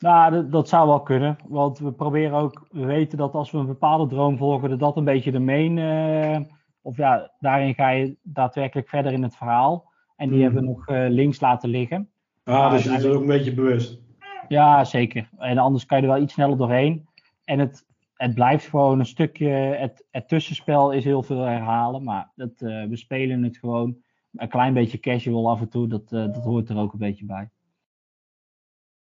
[0.00, 1.36] Nou, dat, dat, zou wel kunnen.
[1.48, 4.96] Want we proberen ook, we weten dat als we een bepaalde droom volgen, dat dat
[4.96, 6.40] een beetje de main, uh,
[6.82, 9.92] of ja, daarin ga je daadwerkelijk verder in het verhaal.
[10.16, 10.44] En die hmm.
[10.44, 12.10] hebben we nog uh, links laten liggen.
[12.44, 14.00] Ah, dus je bent er ook een beetje bewust.
[14.48, 15.28] Ja, zeker.
[15.38, 17.08] En anders kan je er wel iets sneller doorheen.
[17.44, 17.86] En het,
[18.20, 22.96] het blijft gewoon een stukje, het, het tussenspel is heel veel herhalen, maar dat, we
[22.96, 24.02] spelen het gewoon
[24.36, 27.24] een klein beetje casual af en toe, dat, uh, dat hoort er ook een beetje
[27.24, 27.50] bij.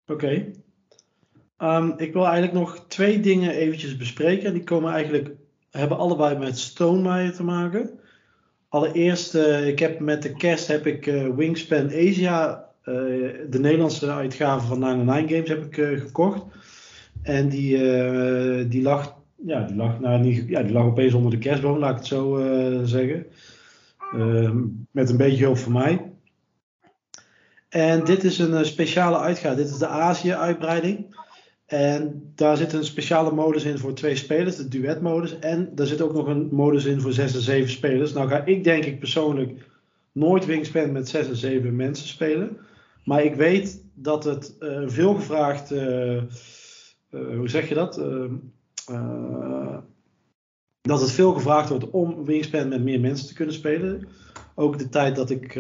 [0.07, 0.51] Oké.
[1.59, 4.53] Um, ik wil eigenlijk nog twee dingen eventjes bespreken.
[4.53, 5.31] Die komen eigenlijk,
[5.71, 8.01] hebben allebei met Stonemaier te maken.
[8.69, 14.67] Allereerst, uh, ik heb met de kerst heb ik uh, Wingspan Asia, de Nederlandse uitgave
[14.67, 16.45] van 99 Games, heb ik gekocht.
[17.27, 17.79] En die,
[18.69, 22.07] die lag, ja, die lag, nou, ja, die opeens onder de kerstboom, laat ik het
[22.07, 22.41] zo
[22.85, 23.27] zeggen.
[24.13, 26.11] Ehm, met een beetje hulp van mij.
[27.69, 29.57] En dit is een eh, speciale uitgave.
[29.57, 31.15] Dit is de Azië-uitbreiding.
[31.67, 35.39] En daar zit een speciale modus in voor twee spelers, de duet-modus.
[35.39, 38.13] En daar zit ook nog een modus in voor zes en zeven spelers.
[38.13, 39.69] Nou ga ik denk ik persoonlijk
[40.13, 42.57] nooit Wingspan met zes en zeven mensen spelen.
[43.05, 46.23] Maar ik weet dat het uh, veel gevraagd, uh,
[47.37, 47.99] hoe zeg je dat?
[47.99, 48.35] Ehm,
[50.81, 54.09] dat het veel gevraagd wordt om Wingspan met meer mensen te kunnen spelen.
[54.55, 55.53] Ook de tijd dat ik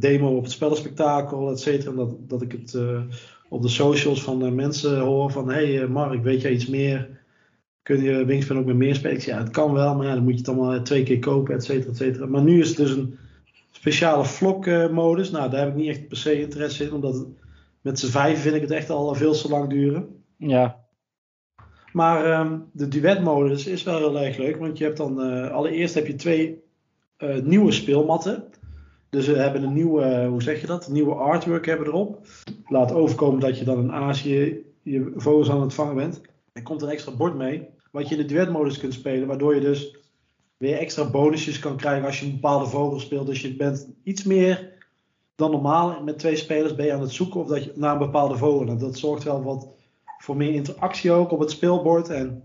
[0.00, 1.92] demo op het spellenspectakel, et cetera.
[1.92, 2.78] Dat, dat ik het
[3.48, 5.50] op de socials van mensen hoor van...
[5.50, 7.08] hey Mark, weet jij iets meer?
[7.82, 9.20] Kun je Wingspan ook met meer spelen?
[9.24, 11.90] Ja, het kan wel, maar dan moet je het allemaal twee keer kopen, et cetera,
[11.90, 12.26] et cetera.
[12.26, 13.18] Maar nu is het dus een
[13.70, 15.30] speciale vlog modus.
[15.30, 17.26] Nou, daar heb ik niet echt per se interesse in, omdat
[17.80, 20.08] met z'n vijf vind ik het echt al veel te lang duren.
[20.36, 20.77] Ja.
[21.92, 25.94] Maar ehm, de duetmodus is wel heel erg leuk, want je hebt dan eh, allereerst
[25.94, 26.62] heb je twee
[27.16, 28.44] eh, nieuwe speelmatten.
[29.10, 30.88] Dus we hebben een nieuwe, hoe zeg je dat?
[30.88, 32.26] Nieuwe artwork hebben erop.
[32.66, 36.20] Laat overkomen dat je dan in Azië je vogels aan het vangen bent.
[36.52, 39.60] Er komt een extra bord mee, wat je in de duetmodus kunt spelen, waardoor je
[39.60, 39.96] dus
[40.56, 43.26] weer extra bonusjes kan krijgen als je een bepaalde vogel speelt.
[43.26, 44.72] Dus je bent iets meer
[45.34, 47.98] dan normaal met twee spelers ben je aan het zoeken of dat je naar een
[47.98, 48.78] bepaalde vogel.
[48.78, 49.68] Dat zorgt wel wat
[50.18, 52.08] voor meer interactie ook op het speelbord.
[52.08, 52.42] En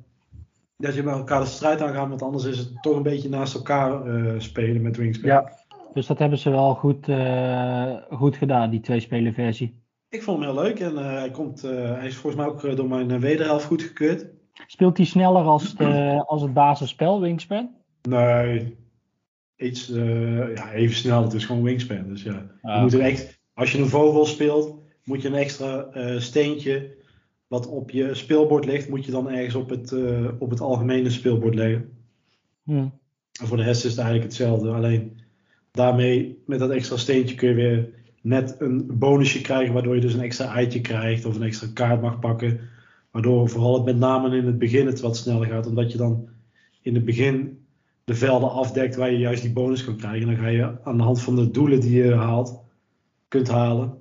[0.78, 3.56] dat je met elkaar de strijd aangaat, want anders is het toch een beetje naast
[3.56, 5.30] elkaar uh, spelen met Wingspan.
[5.30, 5.52] Ja,
[5.94, 9.82] dus dat hebben ze wel goed, uh, goed gedaan, die twee spelen versie.
[10.10, 12.88] Ik vond hem heel leuk en uh, hij, komt, hij is volgens mij ook door
[12.88, 14.26] mijn wederhelft goedgekeurd.
[14.68, 17.70] Speelt hij sneller als, de, als het basisspel, Wingspan?
[18.10, 18.78] Nee,
[19.56, 19.88] iets
[20.56, 21.24] ja, even snel.
[21.24, 22.08] Het is gewoon Wingspan.
[22.08, 22.76] Dus ja, ah.
[22.76, 25.88] je moet er echt, als je een vogel speelt, moet je een extra
[26.20, 27.02] steentje
[27.54, 31.10] wat op je speelbord ligt, moet je dan ergens op het, uh, op het algemene
[31.10, 31.89] speelbord leggen.
[32.63, 32.92] Hmm.
[33.42, 34.70] En voor de rest is het eigenlijk hetzelfde.
[34.70, 35.18] Alleen
[35.72, 37.89] daarmee, met dat extra steentje, kun je weer
[38.22, 42.02] net een bonusje krijgen, waardoor je dus een extra eitje krijgt of een extra kaart
[42.02, 42.60] mag pakken.
[43.12, 46.30] Waardoor vooral het met name in het begin het wat sneller gaat, omdat je dan
[46.82, 47.66] in het begin
[48.04, 50.22] de velden afdekt waar je juist die bonus kan krijgen.
[50.22, 52.62] En dan ga je aan de hand van de doelen die je haalt,
[53.28, 53.98] kunt halen,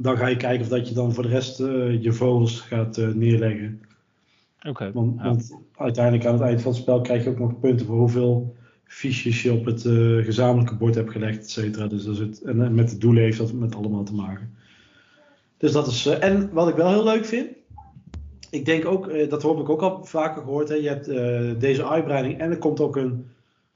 [0.00, 2.98] dan ga je kijken of dat je dan voor de rest uh, je vogels gaat
[2.98, 3.82] uh, neerleggen.
[4.68, 4.92] Oké.
[4.92, 7.96] Want, want, uiteindelijk aan het eind van het spel krijg je ook nog punten voor
[7.96, 11.86] hoeveel fiches je op het uh, gezamenlijke bord hebt gelegd, et cetera.
[11.86, 14.54] Dus dat is het, en met de doelen heeft dat met allemaal te maken.
[15.56, 16.06] Dus dat is.
[16.06, 17.46] en wat ik wel heel leuk vind.
[18.50, 20.68] Ik denk ook, dat heb ik ook al vaker gehoord.
[20.68, 21.06] Hè, je hebt
[21.60, 23.26] deze uitbreiding en er komt ook een.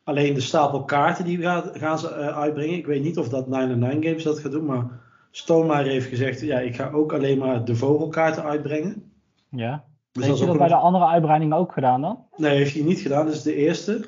[0.05, 2.77] Alleen de stapel kaarten die gaan, gaan ze uitbrengen.
[2.77, 5.01] Ik weet niet of dat 99 Games dat gaat doen, maar
[5.35, 9.13] Stonemeyer heeft gezegd, ja, ik ga ook alleen maar de vogelkaarten uitbrengen.
[9.49, 9.85] Ja.
[10.13, 12.19] Dus heeft je dat bij de andere uitbreidingen ook gedaan dan?
[12.37, 13.27] Nee, heeft hij niet gedaan.
[13.27, 14.05] Dat is de eerste.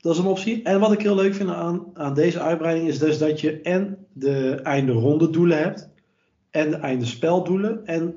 [0.00, 0.62] Dat is een optie.
[0.62, 4.06] En wat ik heel leuk vind aan, aan deze uitbreiding is dus dat je en
[4.12, 5.90] de einde ronde doelen hebt.
[6.50, 7.86] En de einde speldoelen.
[7.86, 8.14] En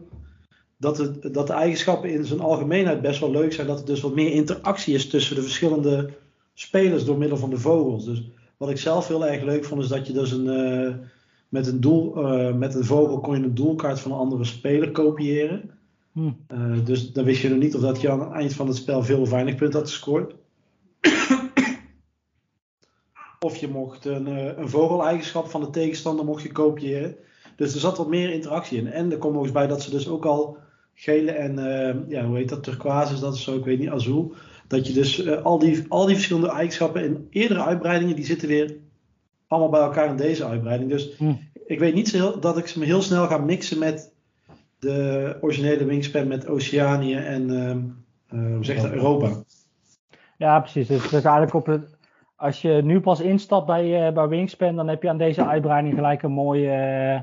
[0.77, 3.67] dat, het, dat de eigenschappen in zijn algemeenheid best wel leuk zijn.
[3.67, 6.09] Dat er dus wat meer interactie is tussen de verschillende
[6.53, 8.05] spelers door middel van de vogels.
[8.05, 8.23] Dus
[8.57, 10.45] wat ik zelf heel erg leuk vond is dat je dus een...
[10.45, 10.93] Uh,
[11.51, 14.91] met een, doel, uh, met een vogel kon je een doelkaart van een andere speler
[14.91, 15.71] kopiëren.
[16.11, 16.31] Hm.
[16.53, 18.75] Uh, dus dan wist je nog niet of dat je aan het eind van het
[18.75, 20.35] spel veel of weinig punten had gescoord.
[23.45, 27.15] of je mocht een, uh, een vogeleigenschap van de tegenstander mocht je kopiëren.
[27.55, 28.87] Dus er zat wat meer interactie in.
[28.87, 30.57] En er komt nog eens bij dat ze dus ook al
[30.93, 31.55] gele en
[32.07, 34.33] ja, hoe heet dat, turquoise is dat of zo, ik weet niet, azul.
[34.67, 38.77] Dat je dus al, die, al die verschillende eigenschappen in eerdere uitbreidingen, die zitten weer
[39.51, 40.89] allemaal bij elkaar in deze uitbreiding.
[40.89, 41.33] Dus hm.
[41.65, 44.13] ik weet niet zo dat ik ze heel snel ga mixen met
[44.79, 47.49] de originele Wingspan met Oceanië en
[48.29, 49.43] uh, hoe zeg je Europa.
[50.37, 50.87] Ja, precies.
[50.87, 51.97] Dus, dus eigenlijk op het,
[52.35, 55.95] als je nu pas instapt bij, uh, bij Wingspan, dan heb je aan deze uitbreiding
[55.95, 57.21] gelijk een mooie uh,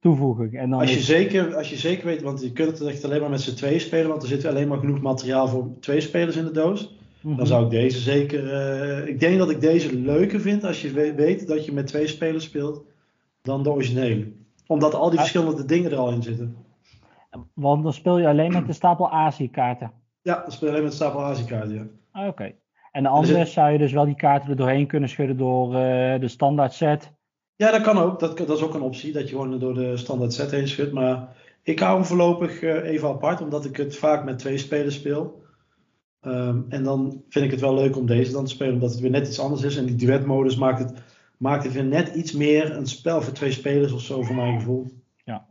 [0.00, 0.58] toevoeging.
[0.58, 3.20] En dan als, je zeker, als je zeker weet, want je kunt het echt alleen
[3.20, 6.36] maar met z'n twee spelen, want er zit alleen maar genoeg materiaal voor twee spelers
[6.36, 6.96] in de doos.
[7.26, 7.46] Dan mhm.
[7.46, 8.44] zou ik deze zeker.
[8.44, 12.06] Uh, ik denk dat ik deze leuker vind als je weet dat je met twee
[12.06, 12.84] spelers speelt
[13.42, 14.32] dan de originele.
[14.66, 16.56] Omdat al die verschillende dingen er al in zitten.
[17.54, 19.92] Want dan speel je alleen met de stapel Azië-kaarten.
[20.22, 21.86] Ja, dan speel je alleen met de stapel Azië-kaarten, ja.
[22.12, 22.52] Ah, oké.
[22.92, 26.20] En de andere zou je dus wel die kaarten er doorheen kunnen schudden door uh,
[26.20, 27.12] de standaard set.
[27.56, 28.20] Ja, dat kan ook.
[28.20, 30.92] Dat, dat, is ook een optie, dat je gewoon door de standaard set heen schudt.
[30.92, 34.94] Maar ik hou hem voorlopig uh, even apart, omdat ik het vaak met twee spelers
[34.94, 35.44] speel.
[36.26, 39.00] Um, en dan vind ik het wel leuk om deze dan te spelen, omdat het
[39.00, 39.76] weer net iets anders is.
[39.76, 40.92] En die duetmodus maakt het,
[41.36, 44.58] maakt het weer net iets meer een spel voor twee spelers of zo, voor mijn
[44.58, 44.86] gevoel.
[45.24, 45.46] Ja,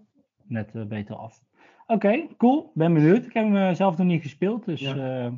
[0.48, 1.42] net uh, beter af.
[1.88, 2.72] Oké, cool.
[2.74, 3.26] Ben benieuwd.
[3.26, 4.66] Ik heb hem uh, zelf nog niet gespeeld.
[4.66, 4.96] Dus, ja.
[4.96, 5.32] uh...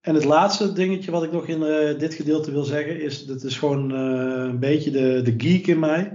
[0.00, 1.60] En het laatste dingetje wat ik nog in
[1.98, 6.12] dit gedeelte wil zeggen, is dat is gewoon een beetje de, de geek in mij.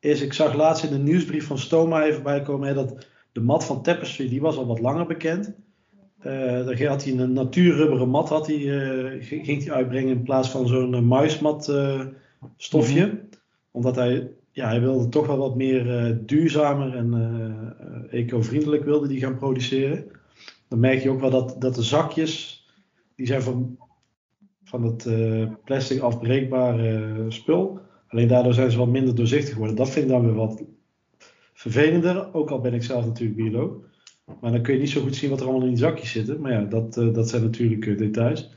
[0.00, 3.64] Is ik zag laatst in de nieuwsbrief van Stoma even bijkomen hè, dat de mat
[3.64, 5.52] van Tapestry, die was al wat langer bekend.
[6.26, 10.50] Uh, dan had hij een natuurrubberen mat had hij, uh, ging hij uitbrengen in plaats
[10.50, 11.72] van zo'n uh, muismat
[12.56, 13.04] stofje.
[13.04, 13.28] Mm -hmm.
[13.70, 19.38] Omdat hij, ja, hij wilde toch wel wat meer duurzamer en eco-vriendelijk wilde die gaan
[19.38, 20.04] produceren.
[20.68, 22.66] Dan merk je ook wel dat, dat de zakjes,
[23.16, 23.78] die zijn van,
[24.64, 25.08] van het
[25.64, 27.80] plastic afbreekbare spul.
[28.08, 29.76] Alleen daardoor zijn ze wat minder doorzichtig geworden.
[29.76, 30.62] Dat vind ik dan weer wat
[31.52, 32.34] vervelender.
[32.34, 33.72] Ook al ben ik zelf natuurlijk bioloog.
[34.40, 36.40] Maar dan kun je niet zo goed zien wat er allemaal in die zakjes zitten.
[36.40, 38.50] Maar ja, dat, uh, dat zijn natuurlijk uh, details.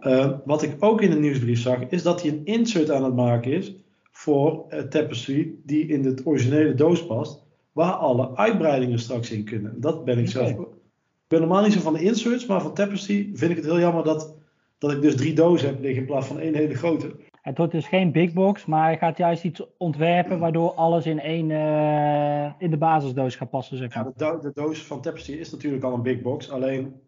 [0.00, 3.14] Uh, wat ik ook in de nieuwsbrief zag, is dat hij een insert aan het
[3.14, 3.74] maken is
[4.10, 7.42] voor Tapestry die in de originele doos past.
[7.72, 9.80] waar alle uitbreidingen straks in kunnen.
[9.80, 10.52] Dat ben ik zelf.
[10.52, 10.62] Oké.
[10.62, 13.78] Ik ben normaal niet zo van de inserts, maar van Tapestry vind ik het heel
[13.78, 14.34] jammer dat,
[14.78, 17.14] dat ik dus drie dozen heb liggen in plaats van één hele grote.
[17.48, 21.20] Het wordt dus geen big box, maar hij gaat juist iets ontwerpen waardoor alles in
[21.20, 23.76] één eh, in de basisdoos gaat passen.
[23.76, 24.12] Zeg Ja, maar.
[24.12, 27.00] de, do- de doos van Tapestry is natuurlijk al een big box, alleen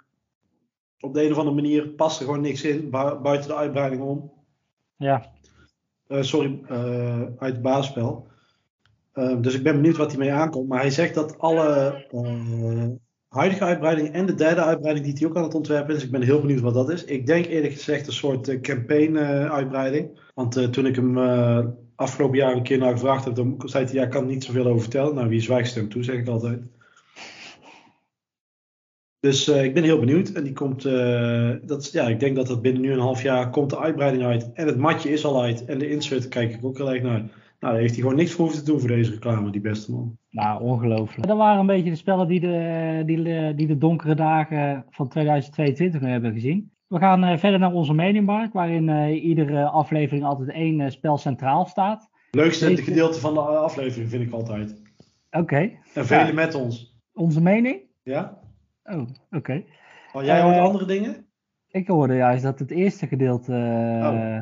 [1.00, 4.02] op de een of andere manier past er gewoon niks in bui- buiten de uitbreiding
[4.02, 4.32] om.
[4.96, 5.30] Ja,
[6.06, 8.26] Eh, sorry, eh, uit het basisspel.
[9.12, 10.68] Eh, dus ik ben benieuwd wat hij mee aankomt.
[10.68, 12.06] Maar hij zegt dat alle
[13.30, 16.04] huidige uitbreidingen en de derde uitbreiding die hij ook aan het ontwerpen is.
[16.04, 17.04] Ik ben heel benieuwd wat dat is.
[17.04, 20.20] Ik denk eerlijk gezegd een soort eh, campaign eh, uitbreiding.
[20.34, 21.18] Want eh, toen ik hem
[21.94, 24.66] afgelopen jaar een keer naar gevraagd heb, dan zei hij ja, ik kan niet zoveel
[24.66, 25.14] over vertellen.
[25.14, 26.60] Nou, wie zwijgt stemt toe, zeg ik altijd.
[29.20, 30.28] Dus ik ben heel benieuwd.
[30.28, 30.82] En die komt,
[31.68, 34.52] dat, ja, ik denk dat dat binnen nu een half jaar komt de uitbreiding uit.
[34.52, 35.64] En het matje is al uit.
[35.64, 37.30] En de insert kijk ik ook heel erg naar.
[37.60, 39.92] Nou, daar heeft hij gewoon niks voor hoeven te doen voor deze reclame, die beste
[39.92, 40.18] man.
[40.30, 41.26] nou ongelooflijk.
[41.26, 45.08] Dat waren een beetje de spellen die de, die, de, die de donkere dagen van
[45.08, 46.72] 2022 hebben gezien.
[46.86, 51.18] We gaan eh, verder naar onze meningmarkt, waarin eh, iedere aflevering altijd één eh, spel
[51.18, 52.08] centraal staat.
[52.30, 54.82] Leukste Deze- gedeelte van de aflevering vind ik altijd.
[55.30, 56.32] Oké, En velen Ja.
[56.32, 56.98] met ons.
[57.12, 57.80] onze mening?
[58.02, 58.38] Ja?
[58.84, 59.64] Oh, oké.
[60.12, 61.26] Oh, jij hoort Eh, andere dingen?
[61.68, 63.52] Ik hoorde juist dat het eerste gedeelte.
[64.02, 64.38] Oh.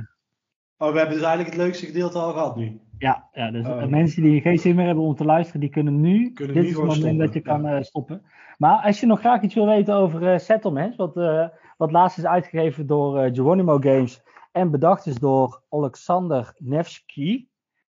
[0.86, 2.80] Oh, we hebben dus eigenlijk het leukste gedeelte al gehad nu.
[2.98, 3.86] Ja, ja dus Oh.
[3.86, 6.32] mensen die geen zin meer hebben om te luisteren, die kunnen nu.
[6.32, 8.22] Kunnen dit nu is het moment dat je kan eh, stoppen.
[8.58, 12.18] Maar als je nog graag iets wil weten over eh, Settlements, wat, eh, wat laatst
[12.18, 17.47] is uitgegeven door Geronimo Games en bedacht is door Alexander Nevsky,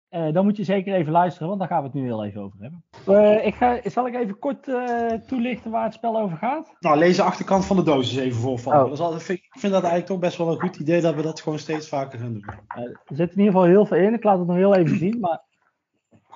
[0.09, 2.41] eh, dan moet je zeker even luisteren, want daar gaan we het nu heel even
[2.41, 2.83] over hebben.
[3.05, 6.75] Eh, ik ga, zal ik even kort eh, toelichten waar het spel over gaat?
[6.79, 8.49] Nou, lees de achterkant van de doos eens even.
[8.49, 8.91] Oh.
[8.91, 11.21] Is altijd, vind, ik vind dat eigenlijk toch best wel een goed idee dat we
[11.21, 12.45] dat gewoon steeds vaker gaan doen.
[12.67, 14.97] Eh, er zit in ieder geval heel veel in, ik laat het nog heel even
[15.05, 15.45] zien, maar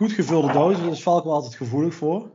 [0.01, 2.31] Goed gevulde doos, daar is Valk wel altijd gevoelig voor.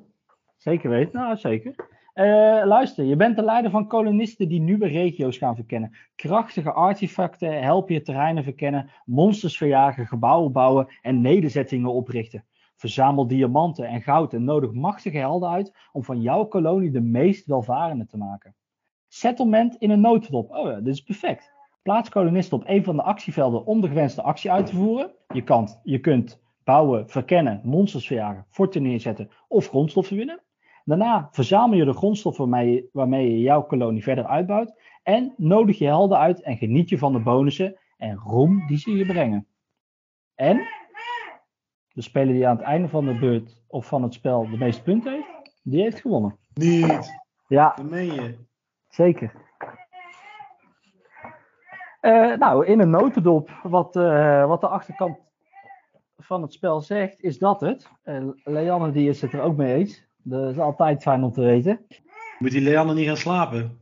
[0.56, 1.74] Zeker weten, nou zeker.
[2.16, 5.96] Eh, luister, je bent de leider van kolonisten die nieuwe regio's gaan verkennen.
[6.14, 12.44] Krachtige artefacten helpen je terreinen verkennen, monsters verjagen, gebouwen bouwen en nederzettingen oprichten.
[12.76, 17.46] Verzamel diamanten en goud en nodig machtige helden uit om van jouw kolonie de meest
[17.46, 18.54] welvarende te maken.
[19.08, 20.50] Settlement in een notendop.
[20.50, 21.52] Oh ja, dit is perfect.
[21.82, 25.12] Plaats kolonisten op een van de actievelden om de gewenste actie uit te voeren.
[25.28, 30.44] Je, kan, je kunt bouwen, verkennen, monsters verjagen, forten neerzetten of grondstoffen winnen.
[30.86, 34.80] Daarna verzamel je de grondstoffen waarmee je, waarmee je jouw kolonie verder uitbouwt.
[35.02, 38.90] En nodig je helden uit en geniet je van de bonussen en roem die ze
[38.90, 39.46] je brengen.
[40.34, 40.56] En
[41.88, 44.82] de speler die aan het einde van de beurt of van het spel de meeste
[44.82, 46.38] punten heeft, die heeft gewonnen.
[46.54, 47.14] Niet,
[47.48, 48.34] Ja, dat meen je.
[48.88, 49.32] Zeker.
[52.00, 55.18] Eh, nou, in een notendop, wat, eh, wat de achterkant
[56.16, 57.90] van het spel zegt, is dat het.
[58.02, 60.05] Eh, Leanne die is het er ook mee eens.
[60.28, 61.86] Dat is altijd fijn om te weten.
[62.38, 63.78] Moet die Leanne niet gaan slapen?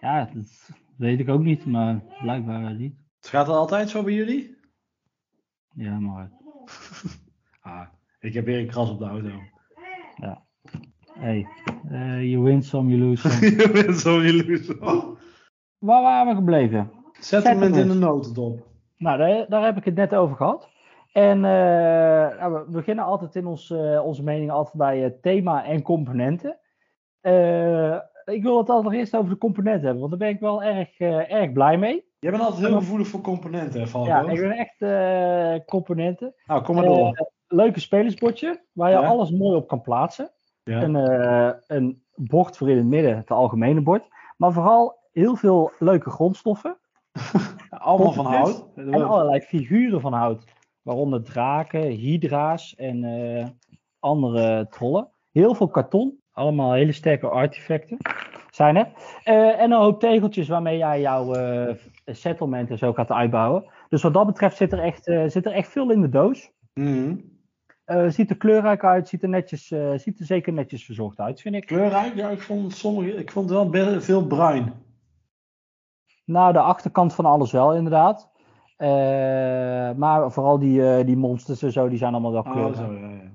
[0.00, 2.94] Ja, dat weet ik ook niet, maar blijkbaar niet.
[3.20, 4.56] Gaat dat altijd zo bij jullie?
[5.74, 6.30] Ja, maar
[7.60, 7.86] Ah,
[8.20, 9.30] ik heb weer een kras op de auto.
[11.12, 11.46] hey,
[11.90, 13.50] eh, you win some, you lose some.
[13.56, 14.66] Je bent zo jaloers.
[15.78, 16.90] Waar waren we gebleven?
[17.12, 18.66] Settlement in de notendop.
[18.96, 20.68] Nou, daar, daar heb ik het net over gehad.
[21.12, 25.64] En eh, nou, we beginnen altijd in ons, eh, onze mening altijd bij eh, thema
[25.64, 26.58] en componenten.
[28.24, 31.52] Ik wil het allereerst over de componenten hebben, want daar ben ik wel erg, erg
[31.52, 32.08] blij mee.
[32.18, 34.08] Jij bent altijd heel gevoelig voor componenten, Valko?
[34.08, 36.34] Ja, ik ben echt componenten.
[36.46, 37.28] Nou, kom maar door.
[37.46, 39.06] Leuke spelersbordje, waar je Ja.
[39.06, 40.30] alles mooi op kan plaatsen.
[40.62, 40.82] ja.
[40.82, 40.94] Een,
[41.66, 44.08] een bord voor in het midden, het algemene bord.
[44.36, 46.78] Maar vooral heel veel leuke grondstoffen.
[47.70, 48.66] Allemaal van hout.
[48.74, 50.44] En allerlei figuren van hout.
[50.90, 53.46] Waaronder draken, hydra's en eh,
[53.98, 55.08] andere trollen.
[55.32, 56.18] Heel veel karton.
[56.32, 57.96] Allemaal hele sterke artefacten
[58.50, 58.88] zijn er.
[59.24, 61.74] Eh, en een hoop tegeltjes waarmee jij jouw eh
[62.06, 63.64] settlement en zo gaat uitbouwen.
[63.88, 66.52] Dus wat dat betreft zit er echt, zit er echt veel in de doos.
[66.74, 67.16] Mhm.
[68.08, 71.66] Ziet er kleurrijk uit, ziet er, netjes, ziet er zeker netjes verzorgd uit, vind ik.
[71.66, 72.14] Kleurrijk?
[72.14, 74.72] Ja, ik vond, sommige, ik vond het wel veel bruin.
[76.24, 78.29] Nou, de achterkant van alles wel, inderdaad.
[78.80, 78.88] Eh,
[79.96, 82.76] maar vooral die, eh, die monsters en zo, die zijn allemaal wel Oh, kleurig.
[82.76, 83.30] zo, ja, ja.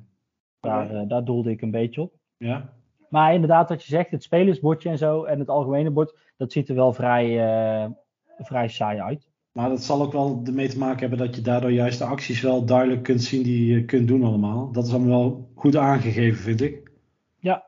[0.60, 2.14] Daar, eh, daar doelde ik een beetje op.
[2.38, 2.70] Ja.
[3.10, 6.70] Maar inderdaad, wat je zegt, het spelersbordje en zo en het algemene bord, dat ziet
[6.70, 7.28] er wel vrij,
[8.38, 9.30] vrij saai uit.
[9.52, 12.42] Maar dat zal ook wel ermee te maken hebben dat je daardoor juist de acties
[12.42, 14.72] wel duidelijk kunt zien die je kunt doen allemaal.
[14.72, 16.92] Dat is allemaal wel goed aangegeven, vind ik.
[17.40, 17.66] Ja,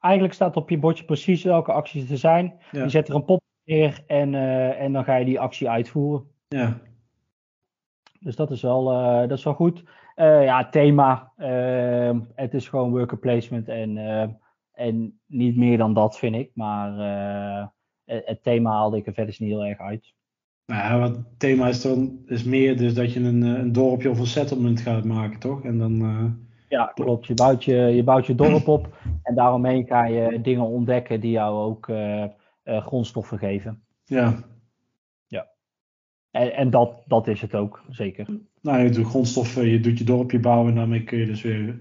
[0.00, 2.54] eigenlijk staat op je bordje precies welke acties er zijn.
[2.72, 2.82] Ja.
[2.82, 4.34] Je zet er een pop neer en,
[4.78, 6.26] en dan ga je die actie uitvoeren.
[6.48, 6.78] Ja.
[8.20, 9.82] Dus dat is wel, eh, dat is wel goed.
[10.16, 11.32] ja, thema.
[11.36, 13.96] Ehm, het is gewoon worker placement en,
[14.72, 16.50] en niet meer dan dat, vind ik.
[16.54, 16.92] Maar
[18.04, 20.14] het thema haalde ik er verder niet heel erg uit.
[20.66, 24.10] Nou ja, wat het thema is dan is meer dus dat je een, een dorpje
[24.10, 25.64] of een settlement gaat maken, toch?
[25.64, 26.02] En dan
[26.68, 27.26] ja, klopt.
[27.26, 31.30] Je bouwt je, je bouwt je dorp op en daaromheen ga je dingen ontdekken die
[31.30, 32.24] jou ook uh,
[32.64, 33.82] uh, grondstoffen geven.
[34.04, 34.34] Ja.
[36.38, 38.26] En, en, dat, dat is het ook, zeker.
[38.60, 41.80] Nou, je doet grondstoffen, je doet je dorpje bouwen en daarmee kun je dus weer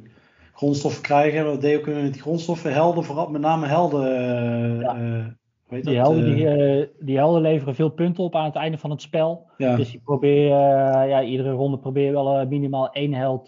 [0.53, 1.45] grondstoffen krijgen.
[1.45, 2.73] Wat deed ook met die grondstoffen?
[2.73, 4.11] Helden, vooral met name helden.
[4.11, 8.77] Uh, ja die, helden, die, uh, die helden leveren veel punten op aan het einde
[8.77, 9.49] van het spel.
[9.57, 13.47] Dus je probeer, uh, ja, iedere ronde probeer je wel minimaal één held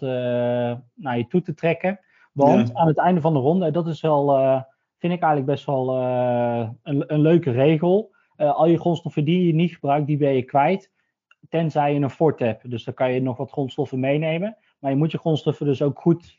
[0.94, 2.00] naar je toe te trekken.
[2.32, 4.26] Want aan het einde van de ronde, dat is wel,
[4.98, 5.96] vind ik eigenlijk best wel
[6.82, 8.10] een, een leuke regel.
[8.36, 10.90] al je grondstoffen die je niet gebruikt, die ben je kwijt.
[11.50, 12.70] Tenzij je een fort hebt.
[12.70, 14.56] Dus dan kan je nog wat grondstoffen meenemen.
[14.78, 16.38] Maar je moet je grondstoffen dus ook goed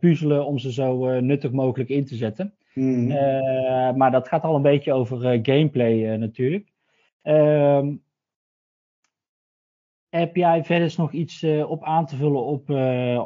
[0.00, 2.54] puzzelen om ze zo nuttig mogelijk in te zetten.
[2.76, 3.10] Mhm.
[3.10, 6.72] Eh, maar dat gaat al een beetje over eh, gameplay eh, natuurlijk.
[7.22, 7.94] Ehm,
[10.08, 12.70] heb jij verder nog iets op aan te vullen op,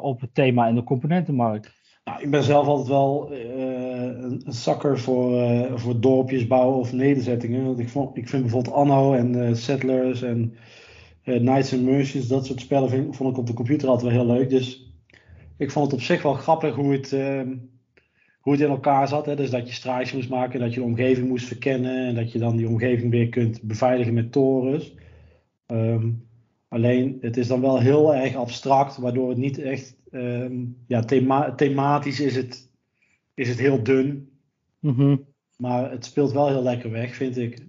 [0.03, 1.79] op het thema en de componentenmarkt?
[2.03, 7.65] Nou, ik ben zelf altijd wel een, een zakker voor, voor dorpjes bouwen of nederzettingen.
[7.65, 10.55] Want ik, vond, ik vind bijvoorbeeld Anno en Settlers en
[11.23, 14.35] Knights and Merchants, dat soort spellen vind, vond ik op de computer altijd wel heel
[14.35, 14.49] leuk.
[14.49, 14.93] Dus
[15.57, 17.55] ik vond het op zich wel grappig hoe het, ehm,
[18.39, 19.25] hoe het in elkaar zat.
[19.25, 19.35] Hè?
[19.35, 22.39] Dus dat je straatjes moest maken, dat je de omgeving moest verkennen en dat je
[22.39, 24.93] dan die omgeving weer kunt beveiligen met torens.
[25.65, 26.09] Ehm,
[26.67, 31.03] alleen het is dan wel heel erg abstract, waardoor het niet echt ehm, ja,
[31.55, 32.69] thematisch is het,
[33.33, 34.29] is het heel dun.
[34.79, 35.17] Mhm.
[35.57, 37.65] Maar het speelt wel heel lekker weg, vind ik.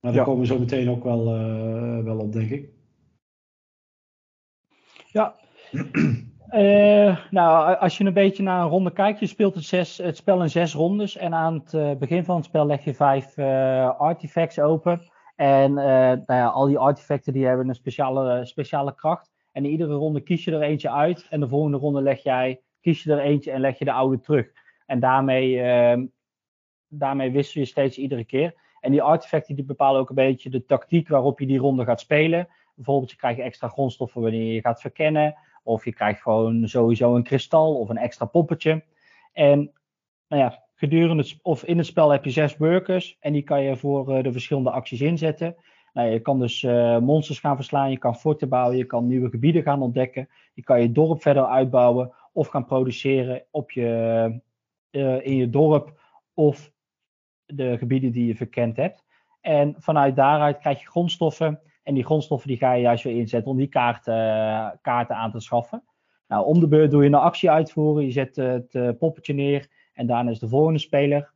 [0.00, 2.68] Maar daar komen we zo meteen ook wel, uh, wel op, denk ik.
[5.06, 5.34] Ja.
[6.52, 10.16] Uh, nou, als je een beetje naar een ronde kijkt, je speelt het, zes, het
[10.16, 11.16] spel in zes rondes.
[11.16, 15.10] En aan het uh, begin van het spel leg je vijf uh, artifacts open.
[15.36, 19.30] En nou ja, al die artefacten die hebben een speciale, speciale kracht.
[19.52, 21.26] En in iedere ronde kies je er eentje uit.
[21.30, 24.20] En de volgende ronde leg jij, kies je er eentje en leg je de oude
[24.20, 24.52] terug.
[24.86, 26.06] En daarmee, ehm,
[26.88, 28.54] daarmee wissel je steeds iedere keer.
[28.80, 32.00] En die artefacten die bepalen ook een beetje de tactiek waarop je die ronde gaat
[32.00, 32.48] spelen.
[32.74, 35.34] Bijvoorbeeld, je krijgt extra grondstoffen wanneer je gaat verkennen.
[35.62, 38.84] Of je krijgt gewoon sowieso een kristal of een extra poppetje.
[39.32, 39.72] En
[40.28, 43.62] nou ja, gedurende het, of in het spel heb je zes workers en die kan
[43.62, 45.56] je voor uh, de verschillende acties inzetten.
[45.92, 49.30] Nou, je kan dus uh, monsters gaan verslaan, je kan forten bouwen, je kan nieuwe
[49.30, 50.28] gebieden gaan ontdekken.
[50.54, 54.40] Je kan je dorp verder uitbouwen of gaan produceren op je,
[54.90, 56.00] uh, in je dorp
[56.34, 56.72] of
[57.54, 59.04] de gebieden die je verkend hebt.
[59.40, 63.50] En vanuit daaruit krijg je grondstoffen en die grondstoffen die ga je juist weer inzetten
[63.50, 65.82] om die kaarten, eh, kaarten aan te schaffen.
[66.28, 68.04] Nou, om de beurt doe je een actie uitvoeren.
[68.04, 71.32] Je zet het uh, poppetje neer en daarna is de volgende speler.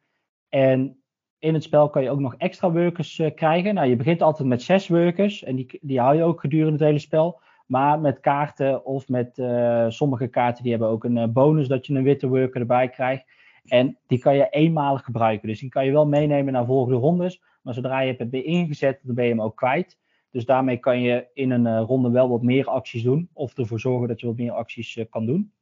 [0.49, 1.03] En
[1.39, 3.75] in het spel kan je ook nog extra workers krijgen.
[3.75, 6.81] Nou, je begint altijd met zes workers en die, die hou je ook gedurende het
[6.81, 7.41] hele spel.
[7.67, 9.43] Maar met kaarten of met
[9.89, 13.25] sommige kaarten die hebben ook een bonus dat je een witte worker erbij krijgt.
[13.69, 15.49] En die kan je eenmalig gebruiken.
[15.49, 17.43] Dus die kan je wel meenemen naar volgende rondes.
[17.63, 19.99] Maar zodra je het hebt ingezet, dan ben je hem ook kwijt.
[20.31, 23.29] Dus daarmee kan je in een uh, ronde wel wat meer acties doen.
[23.33, 25.53] Of ervoor zorgen dat je wat meer acties uh, kan doen.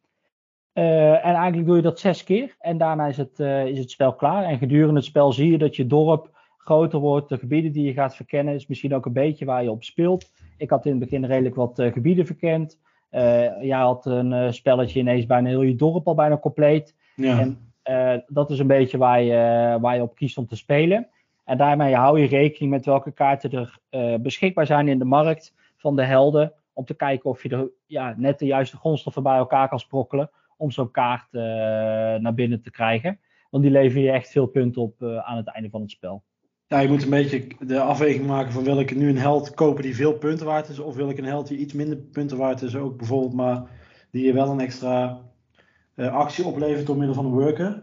[0.74, 2.56] Uh, en eigenlijk doe je dat zes keer.
[2.58, 3.38] En daarna is het,
[3.68, 4.44] is het spel klaar.
[4.44, 7.28] En gedurende het spel zie je dat je dorp groter wordt.
[7.28, 10.32] De gebieden die je gaat verkennen is misschien ook een beetje waar je op speelt.
[10.56, 12.78] Ik had in het begin redelijk wat gebieden verkend.
[13.60, 16.96] jij had een spelletje ineens bijna heel je dorp al bijna compleet.
[17.16, 17.40] Ja.
[17.40, 17.71] En
[18.26, 21.08] dat is een beetje waar je, waar je op kiest om te spelen.
[21.44, 25.54] En daarmee hou je rekening met welke kaarten er uh, beschikbaar zijn in de markt
[25.76, 26.52] van de helden.
[26.72, 30.30] Om te kijken of je er ja, net de juiste grondstoffen bij elkaar kan sprokkelen.
[30.56, 31.42] Om zo'n kaart uh,
[32.22, 33.20] naar binnen te krijgen.
[33.50, 36.22] Want die leveren je echt veel punten op aan het einde van het spel.
[36.66, 39.82] Ja, je moet een beetje de afweging maken van wil ik nu een held kopen
[39.82, 40.78] die veel punten waard is.
[40.78, 42.76] Of wil ik een held die iets minder punten waard is.
[42.76, 43.62] Ook bijvoorbeeld maar
[44.10, 45.20] die je wel een extra
[45.96, 47.82] actie oplevert door middel van een worker.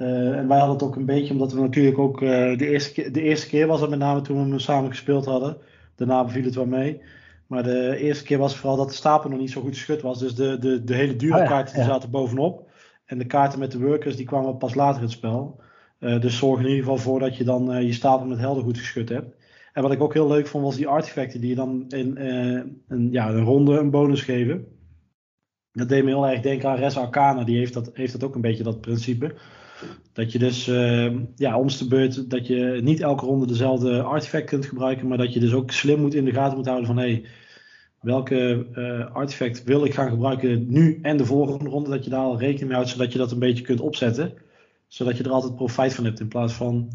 [0.00, 2.92] Uh, en wij hadden het ook een beetje, omdat we natuurlijk ook uh, de, eerste
[2.92, 5.56] keer, de eerste keer was het met name toen we hem samen gespeeld hadden.
[5.96, 7.00] Daarna beviel het wel mee.
[7.46, 10.18] Maar de eerste keer was vooral dat de stapel nog niet zo goed geschud was.
[10.18, 12.70] Dus de, de, de hele dure oh kaarten die zaten bovenop.
[13.04, 15.60] En de kaarten met de workers die kwamen pas later in het spel.
[15.98, 18.78] Uh, dus zorg in ieder geval voor dat je dan je stapel met helden goed
[18.78, 19.36] geschud hebt.
[19.72, 22.16] En wat ik ook heel leuk vond was die artefacten die je dan in
[22.88, 24.66] een, ja, een ronde een bonus geven.
[25.72, 27.44] Dat deed me heel erg denken aan Res Arcana.
[27.44, 29.34] Die heeft dat, heeft dat ook een beetje dat principe.
[30.12, 34.66] Dat je dus uh, ja, om beurt dat je niet elke ronde dezelfde artefact kunt
[34.66, 37.24] gebruiken, maar dat je dus ook slim moet in de gaten moet houden van hey,
[38.00, 42.20] welke uh, artefact wil ik gaan gebruiken nu en de volgende ronde, dat je daar
[42.20, 44.32] al rekening mee houdt, zodat je dat een beetje kunt opzetten.
[44.86, 46.92] Zodat je er altijd profijt van hebt, in plaats van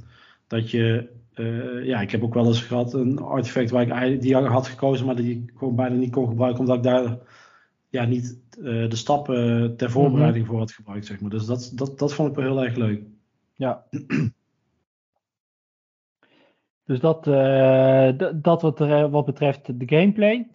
[0.48, 4.36] dat je, uh, ja, ik heb ook wel eens gehad een artefact waar ik die
[4.36, 7.18] had gekozen, maar die ik gewoon bijna niet kon gebruiken, omdat ik daar
[7.96, 10.50] ja, niet uh, de stappen ter voorbereiding mm -hmm.
[10.50, 11.30] voor had gebruikt, zeg maar.
[11.30, 13.04] Dus dat, dat, dat vond ik wel heel erg leuk.
[13.56, 13.86] Ja.
[16.90, 20.50] dus dat, uh, dat wat, er, wat betreft de gameplay.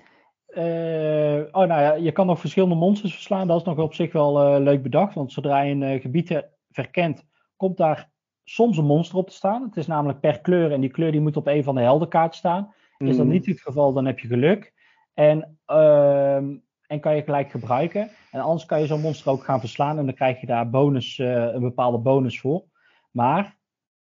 [0.48, 3.46] Uh, oh, nou ja, je kan nog verschillende monsters verslaan.
[3.46, 5.14] Dat is nog op zich wel leuk bedacht.
[5.14, 7.24] Want zodra je een gebied verkent,
[7.56, 8.10] komt daar
[8.44, 9.62] soms een monster op te staan.
[9.62, 10.72] Het is namelijk per kleur.
[10.72, 12.74] En die kleur die moet op een van de heldenkaarten staan.
[12.98, 14.72] Is dat niet het geval, dan heb je geluk.
[15.14, 16.56] En, ehm,
[16.90, 18.10] en kan je gelijk gebruiken.
[18.30, 19.98] En anders kan je zo'n monster ook gaan verslaan.
[19.98, 22.64] En dan krijg je daar bonus, een bepaalde bonus voor.
[23.10, 23.56] Maar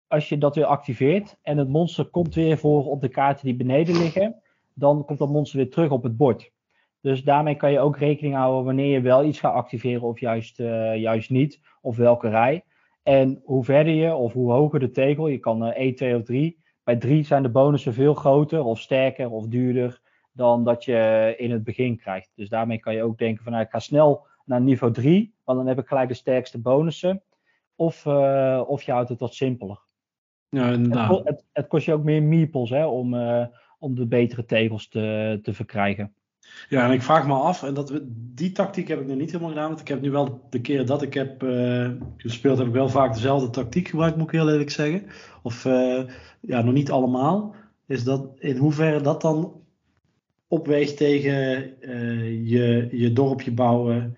[0.07, 3.57] als je dat weer activeert en het monster komt weer voor op de kaarten die
[3.57, 6.53] beneden liggen, dan komt dat monster weer terug op het bord.
[7.01, 10.61] Dus daarmee kan je ook rekening houden wanneer je wel iets gaat activeren of juist,
[10.61, 12.65] uh, juist niet, of welke rij.
[13.03, 16.23] En hoe verder je of hoe hoger de tegel, je kan uh, 1, 2 of
[16.23, 16.63] 3.
[16.85, 20.01] Bij 3 zijn de bonussen veel groter of sterker of duurder
[20.35, 22.31] dan dat je in het begin krijgt.
[22.35, 25.59] Dus daarmee kan je ook denken van nou, ik ga snel naar niveau 3, want
[25.59, 27.23] dan heb ik gelijk de sterkste bonussen.
[27.77, 29.83] Of, uh, of je houdt het wat simpeler.
[30.49, 30.71] Ja.
[30.71, 33.47] Het, het, het, kost je ook meer meeples hè, om, uh,
[33.79, 36.15] om de betere tegels te, te verkrijgen.
[36.69, 39.51] Ja, en ik vraag me af, en dat, die tactiek heb ik nog niet helemaal
[39.51, 39.69] gedaan.
[39.69, 42.89] Want ik heb nu wel de keer dat ik heb uh, gespeeld, heb ik wel
[42.89, 45.07] vaak dezelfde tactiek gebruikt, moet ik heel eerlijk zeggen.
[45.43, 45.65] Of
[46.41, 47.55] ja, nog niet allemaal.
[47.87, 49.64] Is dat in hoeverre dat dan
[50.55, 51.35] opweegt tegen
[52.45, 54.17] je, je dorpje bouwen,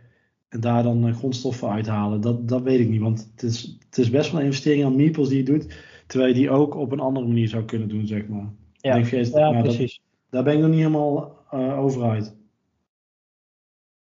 [0.49, 3.01] en daar dan grondstoffen uithalen, dat, dat weet ik niet.
[3.01, 5.75] Want het is, het is best wel een investering aan meeples die je doet.
[6.07, 8.53] Terwijl je die ook op een andere manier zou kunnen doen, zeg maar.
[8.73, 9.95] Ja, denk, ja nou, precies.
[9.95, 12.37] Dat, daar ben ik nog niet helemaal uh, over uit.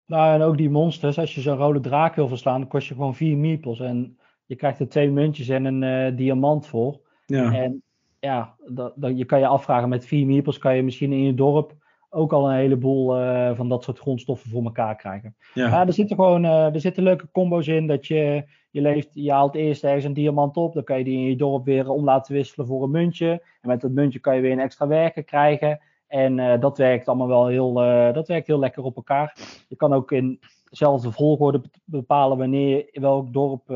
[0.06, 2.94] Nou, en ook die monsters, als je zo'n rode draak wil verslaan, dan kost je
[2.94, 3.80] gewoon vier meeples.
[3.80, 7.00] En je krijgt er twee muntjes en een uh, diamant voor.
[7.26, 7.52] Ja.
[7.52, 7.82] En
[8.20, 11.34] ja, dat, dat, je kan je afvragen, met vier meeples kan je misschien in je
[11.34, 11.77] dorp
[12.10, 15.36] ook al een heleboel uh, van dat soort grondstoffen voor elkaar krijgen.
[15.54, 15.68] Ja.
[15.70, 17.86] Maar er zitten gewoon uh, er zitten leuke combo's in.
[17.86, 20.74] Dat je, je, leeft, je haalt eerst ergens een diamant op.
[20.74, 23.30] Dan kan je die in je dorp weer om laten wisselen voor een muntje.
[23.60, 25.80] En met dat muntje kan je weer een extra werken krijgen.
[26.06, 27.72] En uh, dat werkt allemaal wel heel,
[28.12, 29.36] dat werkt heel lekker op elkaar.
[29.68, 30.40] Je kan ook in
[30.70, 33.70] dezelfde volgorde bepalen wanneer welk dorp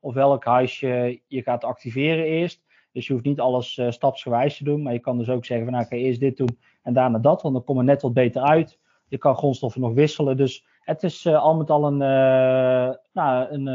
[0.00, 2.64] of welk huisje je gaat activeren eerst.
[2.94, 4.82] Dus je hoeft niet alles stapsgewijs te doen.
[4.82, 7.18] Maar je kan dus ook zeggen van nou, ik ga eerst dit doen en daarna
[7.18, 8.78] dat, want dan kom je net wat beter uit.
[9.08, 10.36] Je kan grondstoffen nog wisselen.
[10.36, 13.66] Dus het is uh, al met al een, uh, nou, een,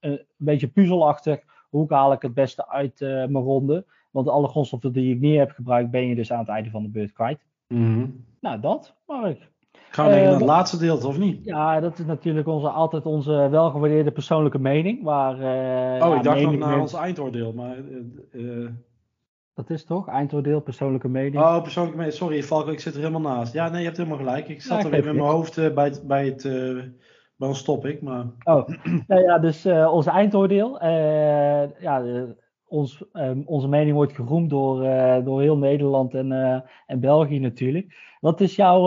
[0.00, 1.40] een beetje puzzelachtig.
[1.68, 3.86] Hoe haal ik het beste uit mijn ronde?
[4.10, 6.82] Want alle grondstoffen die ik niet heb gebruikt, ben je dus aan het einde van
[6.82, 7.44] de beurt kwijt.
[7.68, 8.24] Mm -hmm.
[8.40, 9.51] Nou, dat, Mark.
[9.92, 11.44] Gaan we naar het laatste deel, of niet?
[11.44, 15.02] Ja, dat is natuurlijk onze, altijd onze welgewaardeerde persoonlijke mening.
[15.02, 17.76] Waar, oh, ja, ik dacht nog naar ons eindoordeel, maar...
[19.54, 20.08] Dat is toch?
[20.08, 21.42] Eindoordeel, persoonlijke mening.
[21.42, 22.16] Oh, persoonlijke mening.
[22.16, 23.52] Sorry, Falco, ik zit er helemaal naast.
[23.52, 24.48] Ja, nee, je hebt helemaal gelijk.
[24.48, 26.82] Ik zat ja, er weer met mijn hoofd uh, bij het, bij het uh,
[27.36, 28.24] bij ons stop ik, maar...
[28.44, 28.68] Oh,
[29.06, 30.84] nou ja, dus uh, onze eindoordeel.
[31.80, 32.02] ja,
[32.72, 34.80] ons, um, onze mening wordt geroemd door,
[35.24, 36.32] door heel Nederland en,
[36.86, 38.16] en België natuurlijk.
[38.20, 38.80] Wat, is jouw,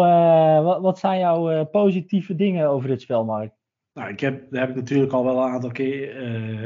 [0.64, 3.52] wat, wat zijn jouw positieve dingen over dit spel, Mark?
[3.94, 6.14] Nou, ik heb, dat heb ik natuurlijk al wel een aantal keer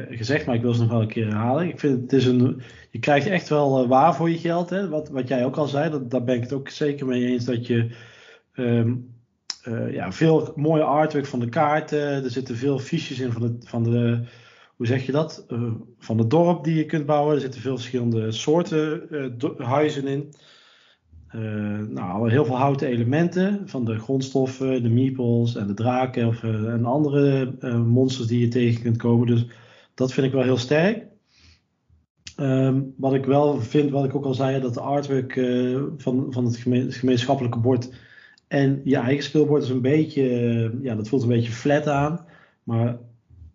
[0.09, 1.67] gezegd, maar ik wil ze nog wel een keer herhalen.
[1.67, 2.61] Ik vind het is een,
[2.91, 4.70] je krijgt echt wel waar voor je geld.
[4.70, 4.89] Hè?
[4.89, 7.45] Wat, wat jij ook al zei, dat, daar ben ik het ook zeker mee eens
[7.45, 7.89] dat je
[9.67, 12.24] uh, ja, veel mooie artwork van de kaarten.
[12.24, 14.24] Er zitten veel fiches in van de, van de
[14.80, 15.46] hoe zeg je dat?
[15.98, 17.36] van het dorp die je kunt bouwen.
[17.36, 19.02] Er zitten veel verschillende soorten
[19.58, 20.34] huizen in.
[21.36, 26.44] Uh, nou, heel veel houten elementen van de grondstoffen, de meeples en de draken of,
[26.44, 29.28] uh, en andere uh, monsters die je tegen kunt komen.
[29.28, 29.46] Dus
[29.94, 31.06] dat vind ik wel heel sterk.
[32.38, 35.34] Um, wat ik wel vind, wat ik ook al zei, dat de artwork
[35.98, 37.90] van, van het, geme het, gemeenschappelijke bord
[38.48, 40.24] en je eigen speelbord is een beetje,
[40.82, 42.26] ja, dat voelt een beetje flat aan.
[42.64, 42.98] Maar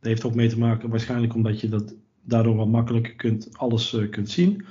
[0.07, 4.31] heeft ook mee te maken waarschijnlijk omdat je dat daardoor wat makkelijker kunt, alles kunt
[4.31, 4.65] zien.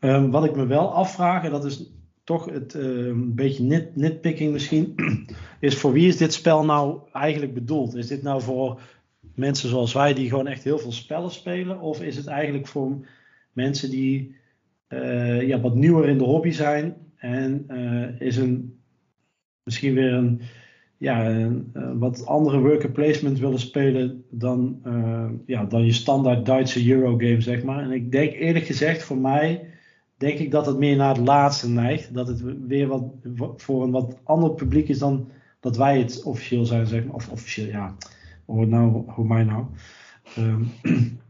[0.00, 1.90] Um, wat ik me wel afvraag, en dat is
[2.24, 4.94] toch het uh, een beetje nit, nitpicking misschien,
[5.60, 7.94] is voor wie is dit spel nou eigenlijk bedoeld?
[7.94, 8.80] Is dit nou voor
[9.34, 11.80] mensen zoals wij die gewoon echt heel veel spellen spelen?
[11.80, 13.06] Of is het eigenlijk voor
[13.52, 14.36] mensen die
[14.88, 17.66] uh, ja, wat nieuwer in de hobby zijn en
[18.18, 18.80] is een
[19.62, 20.40] misschien weer een,
[21.02, 24.82] ja, een, wat andere worker placement willen spelen dan,
[25.46, 27.82] ja, dan je standaard Duitse Eurogame, zeg maar.
[27.82, 29.72] En ik denk eerlijk gezegd voor mij
[30.22, 32.14] denk ik dat het meer naar het laatste neigt.
[32.14, 33.02] Dat het weer wat
[33.56, 35.30] voor een wat ander publiek is dan
[35.60, 37.14] dat wij het officieel zijn, zeg maar.
[37.14, 37.94] Of officieel, ja.
[38.44, 39.64] Hoe, nou, hoe mij nou?
[40.38, 40.72] Um,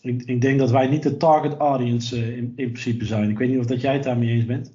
[0.00, 3.30] ik, ik, denk dat wij niet de target audience uh, in, in, principe zijn.
[3.30, 4.72] Ik weet niet of dat jij het daarmee eens bent.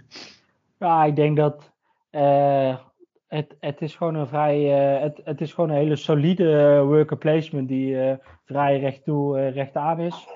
[0.79, 1.71] Ja, ik denk dat
[2.11, 2.77] uh,
[3.31, 4.59] het, het is gewoon een vrij,
[4.95, 9.75] uh, het, het is gewoon een hele solide worker placement die vrij recht toe, recht
[9.75, 10.27] aan is.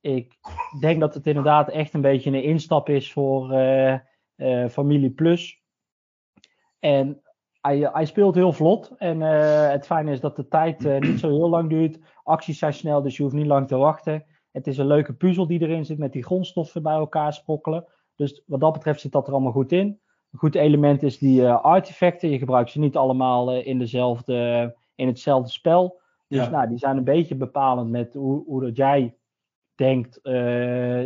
[0.00, 0.34] Ik
[0.80, 3.48] denk dat het inderdaad echt een beetje een instap is voor
[4.70, 5.62] Familie Plus.
[6.78, 7.22] En
[7.60, 8.94] hij, hij, speelt heel vlot.
[8.96, 9.20] En
[9.70, 11.98] het fijne is dat de tijd niet zo heel lang duurt.
[12.22, 14.24] Acties zijn snel, dus je hoeft niet lang te wachten.
[14.50, 17.86] Het is een leuke puzzel die erin zit met die grondstoffen bij elkaar sprokkelen.
[18.16, 20.00] Dus wat dat betreft zit dat er allemaal goed in.
[20.34, 22.30] Een goed element is die uh, artefacten.
[22.30, 26.00] Je gebruikt ze niet allemaal uh, in, dezelfde, in hetzelfde spel.
[26.28, 29.14] Dus nou, die zijn een beetje bepalend met hoe, hoe dat jij
[29.74, 31.02] denkt uh,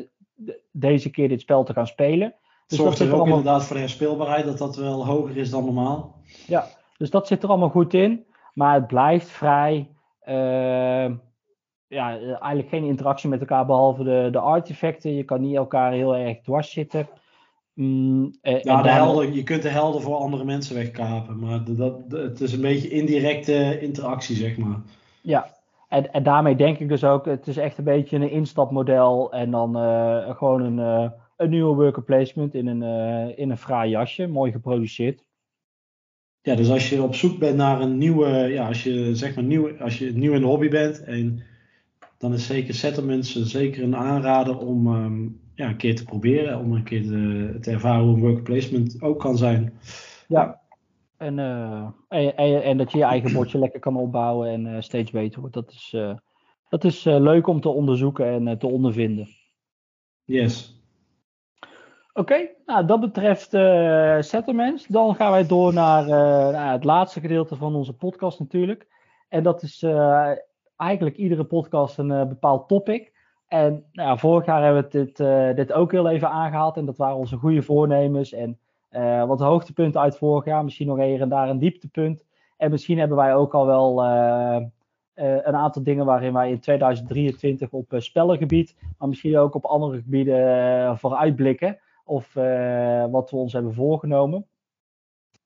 [0.70, 2.34] deze keer dit spel te gaan spelen.
[2.66, 3.38] Dus Zorgt dat er ook allemaal...
[3.38, 6.20] inderdaad voor de herspeelbaarheid dat dat wel hoger is dan normaal.
[6.46, 6.66] Ja,
[6.96, 8.26] dus dat zit er allemaal goed in.
[8.54, 9.88] Maar het blijft vrij
[11.88, 15.14] ja, eh, eigenlijk geen interactie met elkaar behalve de, de artefacten.
[15.14, 17.08] Je kan niet elkaar heel erg dwars zitten.
[17.78, 21.98] Mm, eh, ja, de helden, je kunt de helden voor andere mensen wegkapen, maar dat,
[22.08, 24.80] het is een beetje indirecte interactie, zeg maar.
[25.20, 25.50] Ja,
[25.88, 29.50] en, en daarmee denk ik dus ook, het is echt een beetje een instapmodel en
[29.50, 33.90] dan uh, gewoon een, uh, een nieuwe worker placement in een, uh, in een fraai
[33.90, 35.24] jasje, mooi geproduceerd.
[36.42, 39.44] Ja, dus als je op zoek bent naar een nieuwe, ja, als je zeg maar
[39.44, 41.42] nieuw, als je nieuw in de hobby bent en
[42.16, 46.59] dan is zeker settlements zeker een aanrader om um, ja, een keer te proberen.
[46.59, 49.72] Om een keer te, te ervaren hoe een worker placement ook kan zijn.
[50.28, 50.61] Ja,
[51.16, 54.80] en, uh, en, en, en, dat je je eigen bordje lekker kan opbouwen en uh,
[54.80, 55.54] steeds beter wordt.
[55.54, 56.16] Dat is, uh,
[56.68, 59.28] dat is leuk om te onderzoeken en te ondervinden.
[60.24, 60.82] Yes.
[62.12, 63.50] Oké, okay, nou dat betreft
[64.28, 64.86] settlements.
[64.86, 68.86] Dan gaan wij door naar nou, het laatste gedeelte van onze podcast natuurlijk.
[69.28, 69.82] En dat is
[70.76, 73.12] eigenlijk iedere podcast een bepaald topic.
[73.49, 76.76] En nou ja, vorig jaar hebben we dit, uh, dit ook heel even aangehaald.
[76.76, 78.32] En dat waren onze goede voornemens.
[78.32, 78.59] En
[78.90, 80.64] uh, wat hoogtepunten uit vorig jaar.
[80.64, 82.24] Misschien nog hier en daar een dieptepunt.
[82.57, 84.05] En misschien hebben wij ook al wel
[85.14, 88.76] een aantal dingen waarin wij in 2023 op spellengebied.
[88.99, 91.78] Maar misschien ook op andere gebieden vooruitblikken.
[92.05, 92.34] Of
[93.11, 94.46] wat we ons hebben voorgenomen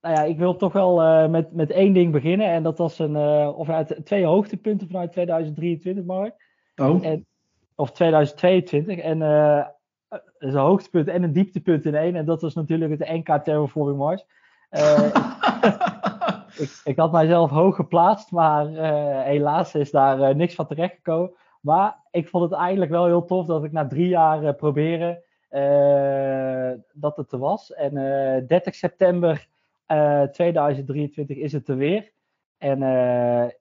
[0.00, 2.46] nou ja, ik wil toch wel met, met één ding beginnen.
[2.46, 6.46] En dat was een, of uit twee hoogtepunten vanuit 2023, Mark.
[6.76, 7.06] Oh.
[7.06, 7.26] En,
[7.82, 8.98] of 2022.
[8.98, 9.66] En uh,
[10.38, 12.16] is een hoogtepunt en een dieptepunt in één.
[12.16, 14.24] En dat was natuurlijk het NK Terraforming Mars.
[16.64, 18.66] ik, ik, had mijzelf hoog geplaatst, maar
[19.24, 21.32] helaas is daar niks van terechtgekomen.
[21.60, 25.22] Maar ik vond het eigenlijk wel heel tof dat ik na drie jaar proberen
[26.92, 27.72] dat het er was.
[27.72, 27.94] En
[28.46, 29.48] 30 september
[30.32, 32.12] 2023 eh, is het er weer.
[32.58, 32.78] En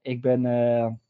[0.02, 0.46] ik, ben,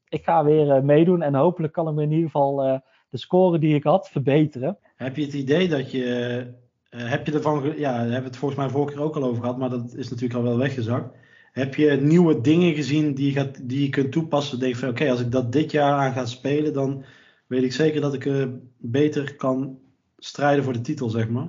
[0.10, 2.82] ik ga weer meedoen en hopelijk kan ik me in ieder geval
[3.12, 4.78] de score die ik had verbeteren.
[4.96, 6.60] Heb je het idee dat je
[6.90, 9.42] heb je ervan, ja, daar hebben we het volgens mij vorige keer ook al over
[9.42, 11.16] gehad, maar dat is natuurlijk al wel weggezakt.
[11.52, 14.60] Heb je nieuwe dingen gezien die je, gaat, die je kunt toepassen?
[14.60, 17.04] Denk van oké, als ik dat dit jaar aan ga spelen, dan
[17.48, 18.46] weet ik zeker dat ik uh,
[18.78, 19.80] beter kan
[20.18, 21.48] strijden voor de titel, zeg maar.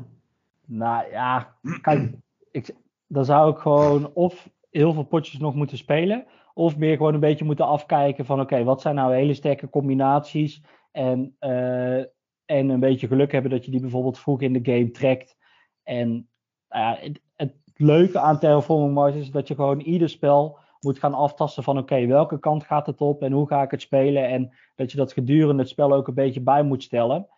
[0.67, 2.15] Nou ja, kijk,
[2.51, 2.75] ik,
[3.07, 6.25] dan zou ik gewoon of heel veel potjes nog moeten spelen.
[6.55, 10.63] Of meer gewoon een beetje moeten afkijken van oké, wat zijn nou hele sterke combinaties.
[10.93, 11.99] En, uh,
[12.45, 15.37] en een beetje geluk hebben dat je die bijvoorbeeld vroeg in de game trekt.
[15.83, 16.29] En
[16.71, 16.93] uh,
[17.35, 21.79] het, leuke aan Terraforming Mars is dat je gewoon ieder spel moet gaan aftasten van
[21.79, 24.29] oké, welke kant gaat het op en hoe ga ik het spelen.
[24.29, 27.29] En dat je dat gedurende het spel ook een beetje bij moet stellen.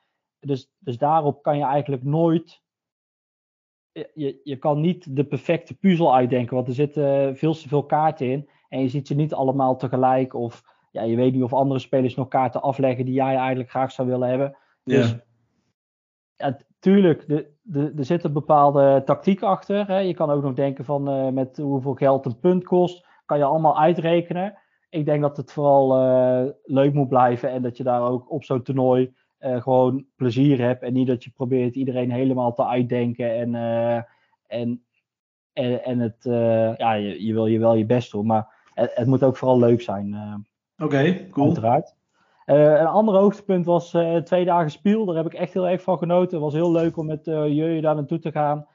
[0.40, 2.62] Dus, dus daarop kan je eigenlijk nooit
[4.14, 8.30] je, je kan niet de perfecte puzzel uitdenken, want er zitten veel te veel kaarten
[8.30, 8.48] in.
[8.68, 10.34] En je ziet ze niet allemaal tegelijk.
[10.34, 10.62] Of
[10.94, 14.08] ja, je weet niet of andere spelers nog kaarten afleggen die jij eigenlijk graag zou
[14.08, 14.56] willen hebben.
[14.84, 15.16] Dus
[16.36, 19.86] ja, tuurlijk, de, de, er zit een bepaalde tactiek achter.
[19.86, 19.98] Hè.
[19.98, 23.06] Je kan ook nog denken van uh, met hoeveel geld een punt kost.
[23.26, 24.58] Kan je allemaal uitrekenen.
[24.90, 28.44] Ik denk dat het vooral uh, leuk moet blijven en dat je daar ook op
[28.44, 30.82] zo'n toernooi uh, gewoon plezier hebt.
[30.82, 33.34] En niet dat je probeert iedereen helemaal te uitdenken.
[33.34, 33.54] En,
[34.46, 34.84] en,
[35.52, 36.24] en, en, het,
[36.78, 38.26] ja, je, je, wil je wel je best doen.
[38.26, 40.16] Maar het, het moet ook vooral leuk zijn.
[40.76, 41.46] Oké, okay, cool.
[41.46, 41.94] Uiteraard.
[42.44, 45.04] een ander hoogtepunt was twee dagen spiel.
[45.04, 46.30] Daar heb ik echt heel erg van genoten.
[46.32, 48.66] Het was heel leuk om met uh, jullie daar naartoe te gaan.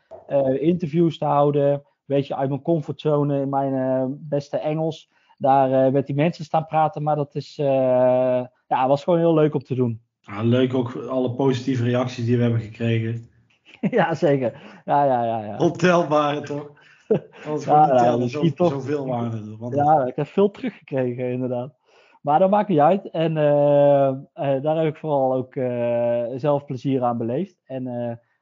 [0.59, 1.71] interviews te houden.
[1.71, 5.09] Een beetje uit mijn comfortzone in mijn beste Engels.
[5.37, 7.03] Daar met die mensen staan praten.
[7.03, 10.01] Maar dat is, ja, was gewoon heel leuk om te doen.
[10.41, 13.29] leuk ook alle positieve reacties die we hebben gekregen.
[13.99, 14.81] ja, zeker.
[14.85, 15.43] Ja, ja, ja.
[15.45, 15.57] ja.
[15.57, 16.71] Ontelbare toch?
[17.47, 19.57] Als Ja, gewoon niet ja, tellen, dat zo, is toch- zoveel waren er.
[19.59, 21.77] Want Ja, ik heb veel teruggekregen, inderdaad.
[22.21, 23.09] Maar dat maakt niet uit.
[23.09, 27.61] En eh, eh, daar heb ik vooral ook eh, zelf plezier aan beleefd.
[27.65, 27.83] En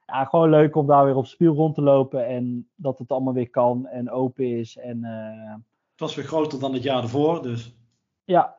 [0.06, 2.26] ja, gewoon leuk om daar weer op spiel rond te lopen.
[2.26, 4.76] En dat het allemaal weer kan en open is.
[4.76, 5.04] En
[5.92, 7.76] het was weer groter dan het jaar ervoor, dus
[8.24, 8.58] ja,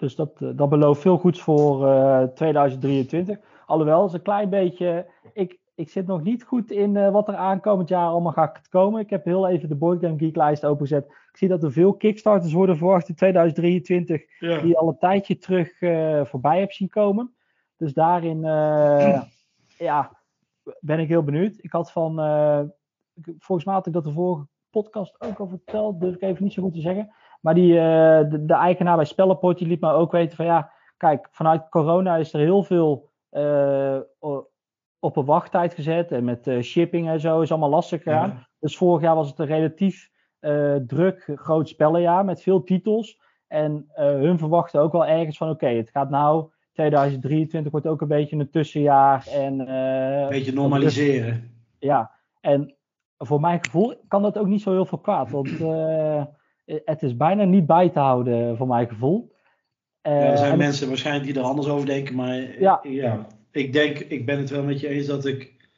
[0.00, 3.38] dus dat, dat belooft veel goeds voor eh, 2023.
[3.66, 5.06] Alhoewel, is een klein beetje.
[5.32, 9.00] Ik, ik zit nog niet goed in wat er aankomend jaar allemaal gaat komen.
[9.00, 11.12] Ik heb heel even de Board Game Geek lijst opengezet.
[11.32, 14.22] Ik zie dat er veel Kickstarters worden verwacht in 2023.
[14.38, 14.60] ja.
[14.60, 17.34] Die al een tijdje terug eh, voorbij heb zien komen.
[17.76, 19.22] Dus daarin eh,
[19.78, 20.18] ja,
[20.80, 21.54] ben ik heel benieuwd.
[21.56, 22.20] Ik had van.
[22.20, 22.60] eh,
[23.38, 26.00] volgens mij had ik dat de vorige podcast ook al verteld.
[26.00, 27.14] Durf ik even niet zo goed te zeggen.
[27.40, 31.28] Maar die, de, de eigenaar bij Spellenport die liet me ook weten van ja, kijk,
[31.30, 33.10] vanuit corona is er heel veel
[34.98, 36.12] op een wachttijd gezet.
[36.12, 38.28] En met shipping en zo is allemaal lastig gegaan.
[38.28, 38.48] Ja.
[38.58, 40.09] Dus vorig jaar was het een relatief
[40.40, 43.20] eh, druk, groot spellenjaar met veel titels.
[43.48, 48.00] En eh, hun verwachten ook wel ergens van oké, het gaat nou, 2023 wordt ook
[48.00, 49.26] een beetje een tussenjaar.
[49.32, 51.50] En, Een beetje normaliseren.
[51.78, 52.10] ja,
[52.40, 52.74] en
[53.18, 55.30] voor mijn gevoel kan dat ook niet zo heel veel kwaad.
[55.30, 55.48] Want
[56.84, 59.32] het is bijna niet bij te houden, voor mijn gevoel.
[60.02, 62.80] Ja, er zijn en- mensen waarschijnlijk die er anders over denken, maar Ja.
[62.82, 63.26] ja.
[63.50, 65.68] ik denk, ik ben het wel met je eens dat ik,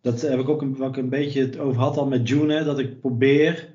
[0.00, 2.54] dat heb ik ook een, wat ik een beetje het over had al met June,
[2.54, 3.69] hè, dat ik probeer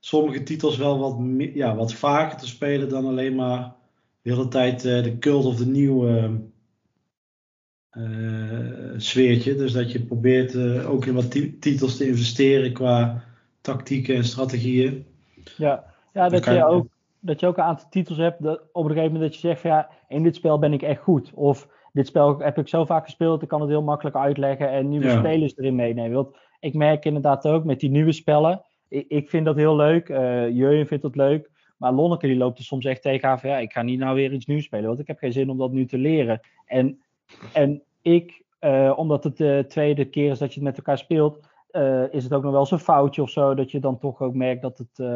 [0.00, 1.16] sommige titels wel wat,
[1.54, 3.74] ja, wat vaker te spelen dan alleen maar
[4.22, 6.40] de hele tijd eh, de cult of de nieuwe
[7.90, 9.54] eh, sfeertje.
[9.54, 13.24] Dus dat je probeert eh, ook in wat ti- titels te investeren qua
[13.60, 15.06] tactieken en strategieën.
[15.56, 16.86] Ja, ja dat, je je- ook,
[17.20, 19.60] dat je ook een aantal titels hebt dat op een gegeven moment dat je zegt
[19.60, 21.30] van ja, in dit spel ben ik echt goed.
[21.34, 24.88] Of dit spel heb ik zo vaak gespeeld, ik kan het heel makkelijk uitleggen en
[24.88, 25.18] nieuwe Ja.
[25.18, 26.12] spelers erin meenemen.
[26.16, 30.08] Want ik merk inderdaad ook met die nieuwe spellen, ik, ik vind dat heel leuk,
[30.08, 33.58] eh Jurjen vindt dat leuk, maar Lonneke die loopt er soms echt tegenaan van ja,
[33.58, 35.72] ik ga niet nou weer iets nieuws spelen, want ik heb geen zin om dat
[35.72, 36.40] nu te leren.
[36.66, 37.00] En,
[37.52, 41.46] en ik, eh, omdat het de tweede keer is dat je het met elkaar speelt,
[41.70, 44.20] eh, is het ook nog wel eens een foutje of zo, dat je dan toch
[44.20, 45.06] ook merkt dat het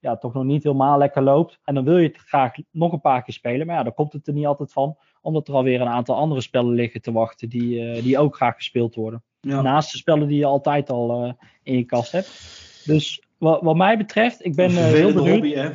[0.00, 1.58] ja, toch nog niet helemaal lekker loopt.
[1.64, 4.12] En dan wil je het graag nog een paar keer spelen, maar ja, dan komt
[4.12, 7.48] het er niet altijd van, omdat er alweer een aantal andere spellen liggen te wachten
[7.48, 9.22] die, die ook graag gespeeld worden.
[9.40, 9.62] Ja.
[9.62, 12.72] Naast de spellen die je altijd al in je kast hebt.
[12.86, 15.28] Dus wat, wat mij betreft, ik ben Een eh, heel benieuwd.
[15.28, 15.70] hobby, hè?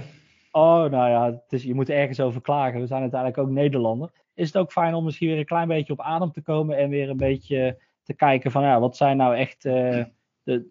[0.52, 2.80] Oh, nou ja, het is, je moet er ergens over klagen.
[2.80, 4.12] We zijn uiteindelijk ook Nederlander.
[4.34, 6.90] Is het ook fijn om misschien weer een klein beetje op adem te komen en
[6.90, 10.04] weer een beetje te kijken van ja, wat zijn nou echt eh,
[10.44, 10.68] de,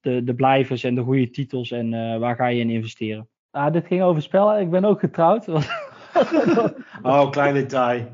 [0.00, 3.28] de, de blijvers en de goede titels en eh, waar ga je in investeren?
[3.50, 4.60] Ah, dit ging over spellen.
[4.60, 5.46] Ik ben ook getrouwd.
[7.02, 8.06] Oh, klein detail.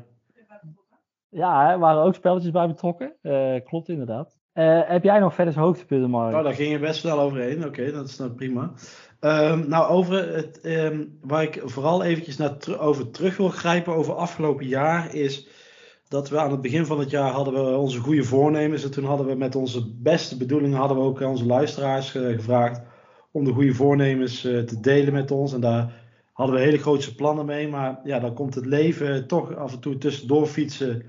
[1.29, 3.15] ja, er waren ook spelletjes bij betrokken.
[3.63, 4.37] Klopt inderdaad.
[4.55, 6.31] Eh, heb jij nog verder hoogtepunten, Mark?
[6.31, 7.65] Nou, daar ging je best snel overheen.
[7.65, 8.73] Oké, dat is nou prima.
[9.19, 14.13] Ehm, nou, over het, ehm, waar ik vooral eventjes naar over terug wil grijpen over
[14.13, 15.47] afgelopen jaar, is
[16.07, 18.83] dat we aan het begin van het jaar hadden we onze goede voornemens.
[18.83, 22.81] En toen hadden we met onze beste bedoelingen hadden we ook onze luisteraars eh, gevraagd
[23.31, 25.53] om de goede voornemens eh, te delen met ons.
[25.53, 25.93] En daar
[26.33, 27.67] hadden we hele grootse plannen mee.
[27.67, 31.03] Maar ja, dan komt het leven toch af en toe tussendoor fietsen.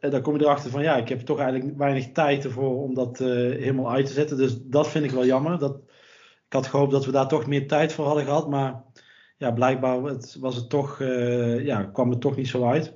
[0.00, 2.94] En dan kom je erachter van ja, ik heb toch eigenlijk weinig tijd ervoor om
[2.94, 4.36] dat eh, helemaal uit te zetten.
[4.36, 5.58] Dus dat vind ik wel jammer.
[5.58, 5.76] Dat,
[6.46, 8.48] ik had gehoopt dat we daar toch meer tijd voor hadden gehad.
[8.48, 8.82] Maar
[9.36, 12.94] ja, blijkbaar het, was het toch, eh, ja, kwam het toch niet zo uit.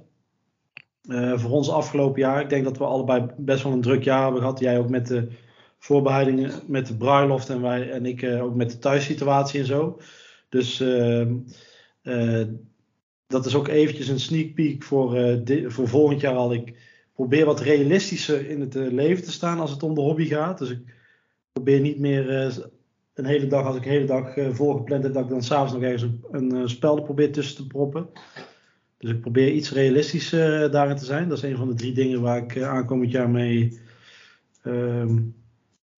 [1.09, 4.23] Eh, voor ons afgelopen jaar, ik denk dat we allebei best wel een druk jaar
[4.23, 4.61] hebben gehad.
[4.61, 5.29] Jij ook met de
[5.85, 10.01] voorbereidingen met de bruiloft en wij en ik eh, ook met de thuissituatie en zo.
[10.49, 11.37] Dus ehm,
[12.03, 12.43] eh,
[13.27, 16.53] dat is ook eventjes een sneak peek voor, eh, voor volgend jaar al.
[16.53, 16.75] Ik
[17.15, 20.59] probeer wat realistischer in het eh, leven te staan als het om de hobby gaat.
[20.59, 20.95] Dus ik
[21.53, 22.57] probeer niet meer eh,
[23.15, 25.73] een hele dag, als ik een hele dag eh, volgepland heb, dat ik dan s'avonds
[25.73, 28.09] nog ergens een, een spel er probeer tussen te proppen.
[28.99, 31.29] Dus ik probeer iets realistischer daarin te zijn.
[31.29, 33.81] Dat is een van de drie dingen waar ik aankomend jaar mee.
[34.63, 35.19] ehm,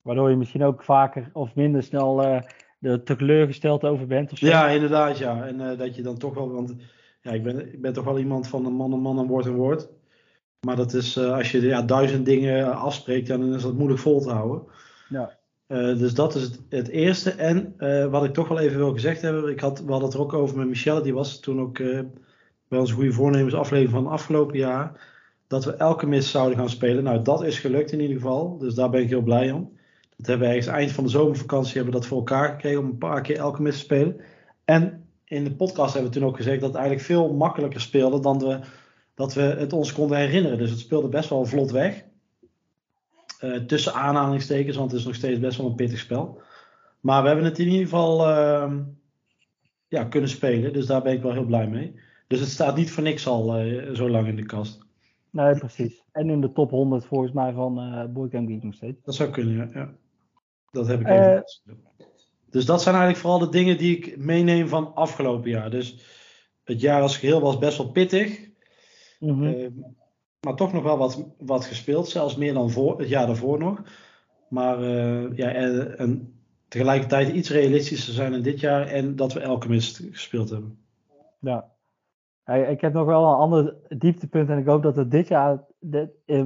[0.02, 2.42] Waardoor je misschien ook vaker of minder snel eh
[2.80, 4.32] er teleurgesteld over bent.
[4.32, 4.46] Of zo.
[4.46, 5.46] ja, inderdaad, ja.
[5.46, 6.52] En dat je dan toch wel.
[6.52, 6.74] Want
[7.20, 9.46] ja, ik ben, ik ben toch wel iemand van een man, een man, een woord,
[9.46, 9.88] een woord.
[10.66, 14.20] Maar dat is, eh, als je ja, duizend dingen afspreekt, dan is dat moeilijk vol
[14.20, 14.62] te houden.
[15.08, 15.36] Ja.
[15.66, 17.30] Eh, dus dat is het, het eerste.
[17.30, 20.16] En eh, wat ik toch wel even wil gezegd hebben, ik had, we hadden het
[20.18, 21.78] er ook over met Michelle, die was toen ook
[22.68, 25.00] bij onze goede voornemens aflevering van afgelopen jaar,
[25.46, 27.04] dat we elke mis zouden gaan spelen.
[27.04, 29.78] Nou, dat is gelukt in ieder geval, dus daar ben ik heel blij om.
[30.16, 32.86] Dat hebben we ergens eind van de zomervakantie hebben we dat voor elkaar gekregen om
[32.86, 34.20] een paar keer elke mis te spelen.
[34.64, 38.20] En in de podcast hebben we toen ook gezegd dat het eigenlijk veel makkelijker speelde
[38.20, 38.60] dan we,
[39.16, 40.58] dat we het ons konden herinneren.
[40.58, 42.04] Dus het speelde best wel vlot weg.
[43.40, 46.40] Uh, tussen aanhalingstekens, want het is nog steeds best wel een pittig spel.
[47.00, 48.72] Maar we hebben het in ieder geval uh,
[49.88, 50.72] ja, kunnen spelen.
[50.72, 52.00] Dus daar ben ik wel heel blij mee.
[52.26, 54.78] Dus het staat niet voor niks al uh, zo lang in de kast.
[55.30, 56.02] Nee, precies.
[56.12, 59.02] En in de top 100 volgens mij van uh, Board Game Geek nog steeds.
[59.04, 59.68] Dat zou kunnen, ja.
[59.72, 59.92] ja.
[60.70, 61.44] Dat heb ik even.
[62.50, 65.70] Dus dat zijn eigenlijk vooral de dingen die ik meeneem van afgelopen jaar.
[65.70, 65.98] Dus
[66.64, 68.48] het jaar als geheel was best wel pittig.
[69.34, 69.96] Mm -hmm.
[70.40, 72.08] maar toch nog wel wat, wat gespeeld.
[72.08, 73.82] Zelfs meer dan voor, het jaar daarvoor nog.
[74.48, 74.82] Maar
[75.34, 80.50] ja, en, en tegelijkertijd iets realistischer zijn in dit jaar en dat we Alchemist gespeeld
[80.50, 80.78] hebben.
[81.40, 81.74] Ja.
[82.68, 85.64] Ik heb nog wel een ander dieptepunt en ik hoop dat het dit jaar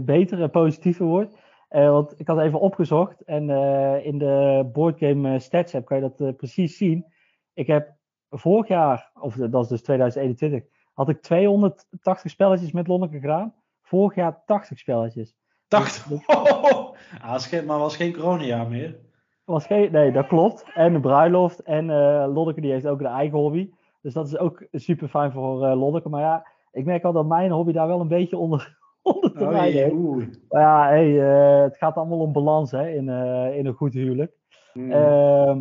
[0.04, 1.36] beter en positiever wordt.
[1.70, 6.02] Uh, want ik had even opgezocht en uh, in de boardgame stats app kan je
[6.02, 7.06] dat uh, precies zien.
[7.54, 7.94] Ik heb
[8.30, 10.69] vorig jaar, of dat is dus 2021,
[11.00, 13.54] had ik 280 spelletjes met Lonneke gedaan.
[13.82, 15.34] Vorig jaar 80 spelletjes.
[15.68, 16.06] 80?
[16.06, 16.26] Dus,
[17.56, 19.08] ah, maar was geen coronajaar meer
[19.50, 20.64] was geen, nee, dat klopt.
[20.74, 21.62] En de bruiloft.
[21.62, 23.70] En uh, Loddeke die heeft ook een eigen hobby.
[24.02, 26.08] Dus dat is ook super fijn voor uh, Loddeke.
[26.08, 29.48] Maar ja, ik merk al dat mijn hobby daar wel een beetje onder, onder te
[29.48, 33.08] rijden Maar ja, hey, uh, het gaat allemaal om balans hè, in,
[33.54, 34.32] in een goed huwelijk.
[34.72, 34.92] Mm.
[34.92, 35.56] Uh,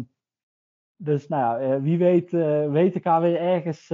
[0.95, 2.31] dus nou ja, wie weet,
[2.71, 3.87] weet ik weer ergens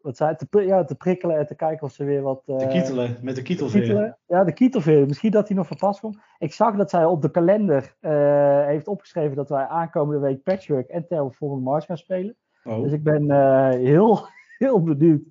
[0.00, 2.42] wat zei, te, ja, te prikkelen en te kijken of ze weer wat...
[2.44, 4.18] Te kietelen, met de kietelveer.
[4.26, 5.06] Ja, de kietelveer.
[5.06, 6.18] Misschien dat hij nog van pas komt.
[6.38, 10.88] Ik zag dat zij op de kalender uh, heeft opgeschreven dat wij aankomende week Patchwork
[10.88, 12.36] en Terraforming Mars gaan spelen.
[12.64, 12.82] Oh.
[12.82, 13.30] Dus ik ben
[13.78, 14.26] heel,
[14.58, 15.22] heel benieuwd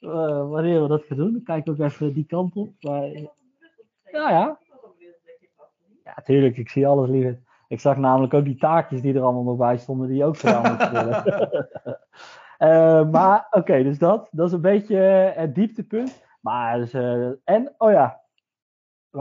[0.00, 1.32] wanneer we dat gaan doen.
[1.32, 2.72] Dan kijk ik ook even die kant op.
[2.80, 3.06] Maar,
[4.12, 4.58] ja, ja.
[6.04, 6.56] Ja, tuurlijk.
[6.56, 7.40] Ik zie alles liever.
[7.68, 10.70] Ik zag namelijk ook die taakjes die er allemaal nog bij stonden, die ook gedaan
[10.70, 11.98] moeten worden.
[12.62, 14.96] Uh, maar oké, dus dat, dat is een beetje
[15.36, 16.22] het dieptepunt.
[16.40, 18.20] Maar dus, uh, en, oh ja,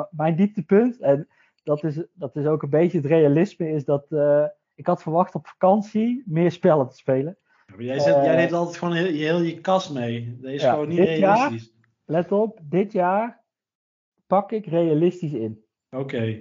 [0.10, 1.28] mijn dieptepunt, en
[1.64, 4.06] dat is, dat is ook een beetje het realisme, is dat
[4.80, 7.38] ik had verwacht op vakantie meer spellen te spelen.
[7.66, 10.38] Ja, jij, zet, jij neemt altijd gewoon heel, heel je kast mee.
[10.42, 11.74] Dat is ja, gewoon niet realistisch.
[11.76, 13.44] Jaar, let op, dit jaar
[14.28, 15.64] pak ik realistisch in.
[15.90, 16.40] Oké.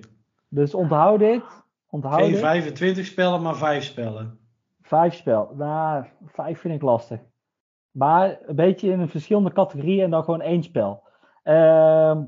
[0.48, 1.42] Dus onthoud dit.
[1.90, 4.38] Onthoud Geen 25 spellen, maar 5 spellen.
[4.88, 5.54] Vijf spel.
[5.56, 7.18] Nou, vijf vind ik lastig.
[7.90, 11.02] Maar een beetje in een verschillende categorieën en dan gewoon één spel.
[11.44, 12.18] Uh,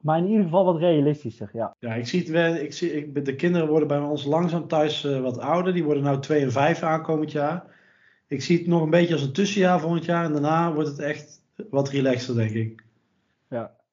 [0.00, 1.74] maar in ieder geval wat realistischer, ja.
[1.78, 2.54] Ja, ik zie het wel.
[2.54, 5.72] Ik zie, ik, de kinderen worden bij ons langzaam thuis uh, wat ouder.
[5.72, 7.64] Die worden nou 2 en 5 aankomend jaar.
[8.28, 10.24] Ik zie het nog een beetje als een tussenjaar volgend jaar.
[10.24, 12.83] En daarna wordt het echt wat relaxer, denk ik.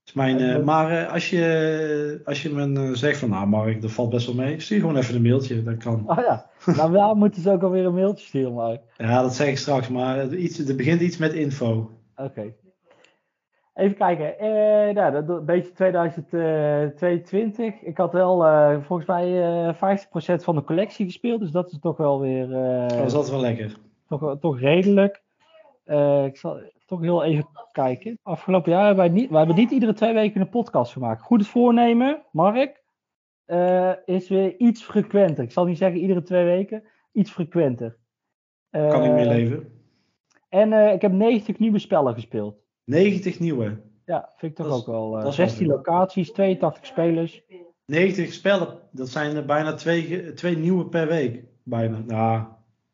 [0.04, 0.12] Ja.
[0.14, 3.92] Mijn, uh, maar uh, als, je, als je me uh, zegt van nou Mark, dat
[3.92, 5.64] valt best wel mee, stuur gewoon even een mailtje.
[5.64, 6.04] Dat kan.
[6.06, 8.82] Oh ja, nou wel moeten ze ook alweer een mailtje sturen Mark.
[8.98, 11.92] Ja, dat zeg ik straks, maar iets, er begint iets met info.
[12.16, 12.54] Oké.
[13.74, 14.36] Even kijken,
[14.94, 17.82] nou, dat, een beetje 2022.
[17.82, 18.38] Ik had wel
[18.82, 19.78] volgens mij 50%
[20.44, 22.48] van de collectie gespeeld, dus dat is toch wel weer...
[22.88, 23.76] dat is altijd wel lekker.
[24.08, 25.22] Toch, toch redelijk.
[26.26, 26.60] ik zal
[26.92, 28.20] toch heel even kijken.
[28.24, 31.22] Afgelopen jaar hebben wij niet, wij hebben niet iedere twee weken een podcast gemaakt.
[31.22, 32.84] Goed voornemen, Mark,
[33.46, 35.44] uh, is weer iets frequenter.
[35.44, 37.98] Ik zal niet zeggen iedere twee weken, iets frequenter.
[38.72, 39.82] Uh, kan ik meer leven.
[40.50, 42.56] En uh, ik heb 90 nieuwe spellen gespeeld.
[42.84, 43.82] 90 nieuwe?
[44.06, 45.32] Ja, vind ik toch ook wel.
[45.32, 47.44] 16 locaties, 82 spelers.
[47.86, 51.44] 90 spellen, dat zijn er bijna twee, twee nieuwe per week.
[51.64, 52.00] Bijna.
[52.06, 52.44] Nou.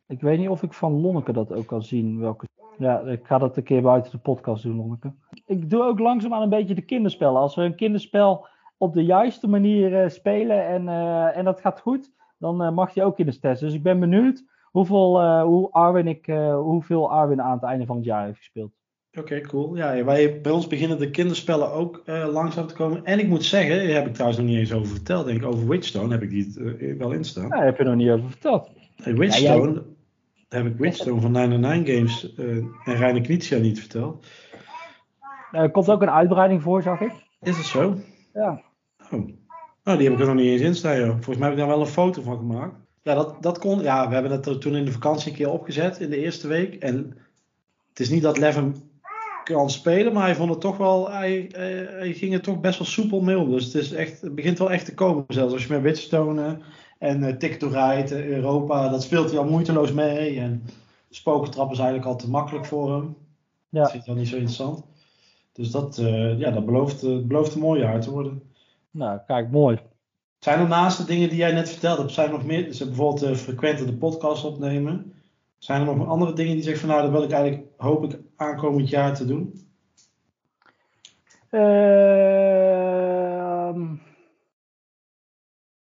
[0.08, 2.47] Ik weet niet of ik van Lonneke dat ook kan zien, welke
[2.78, 5.14] ja, ik ga dat een keer buiten de podcast doen, Lonneke.
[5.46, 7.42] Ik doe ook langzaam aan een beetje de kinderspellen.
[7.42, 8.48] Als we een kinderspel
[8.78, 12.94] op de juiste manier uh, spelen en, uh, en dat gaat goed, dan uh, mag
[12.94, 13.62] je ook in de test.
[13.62, 18.06] Dus ik ben benieuwd hoeveel, hoe Arwin ik, hoeveel Arwin aan het einde van het
[18.06, 18.72] jaar heeft gespeeld.
[19.20, 19.76] Oké, cool.
[19.76, 23.06] Ja, wij, bij ons beginnen de kinderspellen ook langzaam te komen.
[23.06, 25.46] En ik moet zeggen, daar heb ik trouwens nog niet eens over verteld, denk ik.
[25.46, 27.48] Over Witchstone heb ik die wel in staan.
[27.48, 28.72] Ja, heb je nog niet over verteld.
[28.96, 29.82] Hey, Witchstone, ja,
[30.50, 34.26] heb ik Witchstone van 99 Games uh, en Reine Knizia niet verteld.
[35.52, 37.12] Er komt ook een uitbreiding voor, zag ik.
[37.42, 37.98] Is het zo?
[38.34, 38.62] Ja.
[39.12, 39.30] Oh.
[39.84, 41.10] Oh, die heb ik er nog niet eens in staan, joh.
[41.10, 42.76] Volgens mij heb ik daar wel een foto van gemaakt.
[43.02, 43.82] Ja, dat, dat kon.
[43.82, 46.76] Ja, we hebben het toen in de vakantie een keer opgezet in de eerste week.
[46.76, 47.18] En
[47.90, 48.76] het is niet dat Levin
[49.44, 51.12] kan spelen, maar hij vond het toch wel.
[51.12, 53.52] Hij, hij, ging er toch best wel soepel mee om.
[53.52, 55.26] Dus het, is echt, het begint wel echt te komen.
[55.28, 56.58] Zelfs als je met Witchstone
[56.98, 60.40] en uh, Ticket to Ride, uh, Europa, dat speelt hij al moeiteloos mee.
[60.40, 60.64] En
[61.10, 63.18] spokentrap is eigenlijk al te makkelijk voor hem.
[63.70, 63.82] Ja.
[63.82, 64.86] Dat vindt hij al niet zo interessant.
[65.52, 68.42] Dus dat, uh, ja, dat belooft, belooft een mooi jaar te worden.
[68.92, 69.80] Nou, kijk, mooi.
[70.40, 72.78] Zijn er naast de dingen die jij net verteld hebt, zijn er nog meer, dus
[72.78, 75.14] bijvoorbeeld uh, frequenter de podcast opnemen.
[75.58, 78.20] Zijn er nog andere dingen die zeggen van nou, dat wil ik eigenlijk, hoop ik
[78.36, 79.66] aankomend jaar te doen?
[81.52, 82.38] Uh,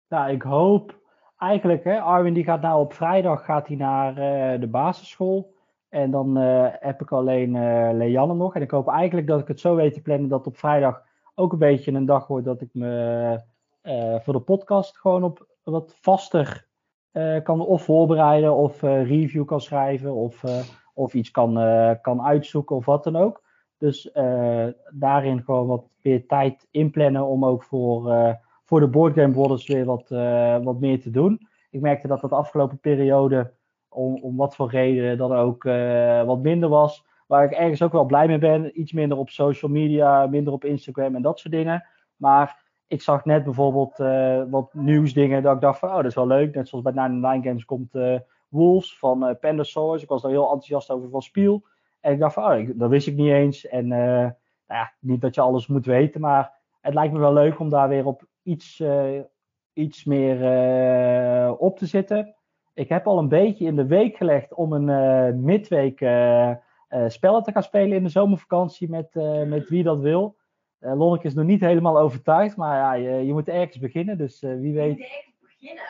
[0.08, 0.97] Nou, ik hoop
[1.38, 5.56] eigenlijk, hè, Arwin die gaat nou op vrijdag gaat hij naar uh, de basisschool.
[5.90, 8.56] En dan uh, heb ik alleen uh, Leanne nog.
[8.56, 11.04] En ik hoop eigenlijk dat ik het zo weet te plannen dat op vrijdag
[11.36, 13.42] ook een beetje een dag wordt dat ik me
[14.22, 16.68] voor de podcast gewoon op wat vaster
[17.44, 20.44] kan of voorbereiden of review kan schrijven of,
[20.94, 21.54] of iets kan,
[22.02, 23.44] kan uitzoeken of wat dan ook.
[23.78, 24.12] Dus
[24.94, 28.12] daarin gewoon wat meer tijd inplannen om ook voor
[28.68, 31.47] voor de Boardgame Brothers weer wat, uh, wat meer te doen.
[31.70, 33.53] Ik merkte dat dat de afgelopen periode,
[33.89, 37.05] om, om wat voor reden, dat ook uh, wat minder was.
[37.28, 38.80] Waar ik ergens ook wel blij mee ben.
[38.80, 41.86] Iets minder op social media, minder op Instagram en dat soort dingen.
[42.15, 46.15] Maar ik zag net bijvoorbeeld uh, wat nieuwsdingen dat ik dacht van, oh, dat is
[46.15, 46.55] wel leuk.
[46.55, 47.91] Net zoals bij Nine Nine Games komt
[48.47, 50.03] Wolves van uh, Pandasaurus.
[50.03, 51.65] Ik was daar heel enthousiast over van Spiel.
[51.99, 53.68] En ik dacht van, oh, dat wist ik niet eens.
[53.68, 54.34] En nou
[54.68, 57.89] ja, niet dat je alles moet weten, maar het lijkt me wel leuk om daar
[57.89, 59.22] weer op iets, uh,
[59.74, 62.36] iets meer uh, op te zitten.
[62.74, 65.98] Ik heb al een beetje in de week gelegd om een uh, midweek
[67.08, 69.14] spellen te gaan spelen in de zomervakantie met,
[69.48, 70.38] met wie dat wil.
[70.80, 74.18] Lonneke is nog niet helemaal overtuigd, maar ja, je, je moet ergens beginnen.
[74.18, 74.98] Dus wie weet.
[74.98, 75.84] Je moet ergens beginnen.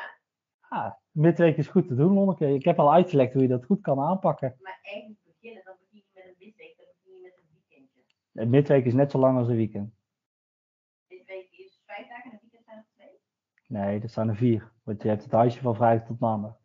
[0.69, 2.53] Ah, midweek is goed te doen, Lonneke.
[2.53, 4.55] Ik heb al uitgelegd hoe je dat goed kan aanpakken.
[4.61, 8.01] Maar ergens beginnen, dan begin je met een midweek, dan begin je met een weekendje.
[8.33, 9.93] Een midweek is net zo lang als een weekend.
[11.07, 12.39] Midweek is vijf dagen en
[13.67, 14.71] Nee, dat zijn er vier.
[14.83, 16.55] Want je hebt het huisje van vrijdag tot maandag.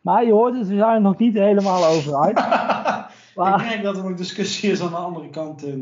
[0.00, 2.34] Maar je hoort het, we zijn er nog niet helemaal over uit.
[3.36, 5.64] maar, ik merk dat er nog discussie is aan de andere kant.
[5.64, 5.80] In,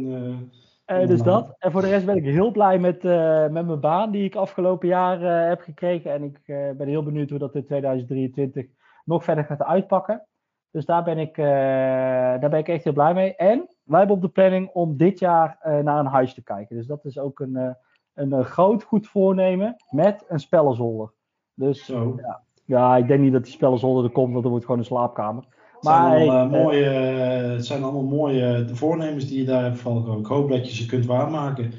[0.87, 1.57] uh, dus dat.
[1.59, 4.35] En voor de rest ben ik heel blij met, uh, met mijn baan die ik
[4.35, 6.13] afgelopen jaar heb gekregen.
[6.13, 6.41] En ik
[6.77, 8.67] ben heel benieuwd hoe dat in 2023
[9.05, 10.27] nog verder gaat uitpakken.
[10.71, 13.37] Dus daar ben ik, daar ben ik echt heel blij mee.
[13.37, 16.77] En wij hebben op de planning om dit jaar naar een huis te kijken.
[16.77, 17.77] Dus dat is ook een
[18.19, 21.11] een, een groot goed voornemen met een spellenzolder.
[21.55, 24.81] Dus ja, ja, ik denk niet dat die spellenzolder er komt, want er wordt gewoon
[24.81, 25.45] een slaapkamer.
[25.81, 30.19] Maar, het zijn, allemaal, mooie, het zijn allemaal mooie voornemens die je daar hebt, Valko.
[30.19, 31.73] Ik hoop dat je ze kunt waarmaken.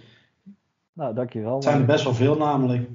[0.94, 1.54] Nou, dankjewel.
[1.54, 2.90] Het zijn er best wel veel namelijk.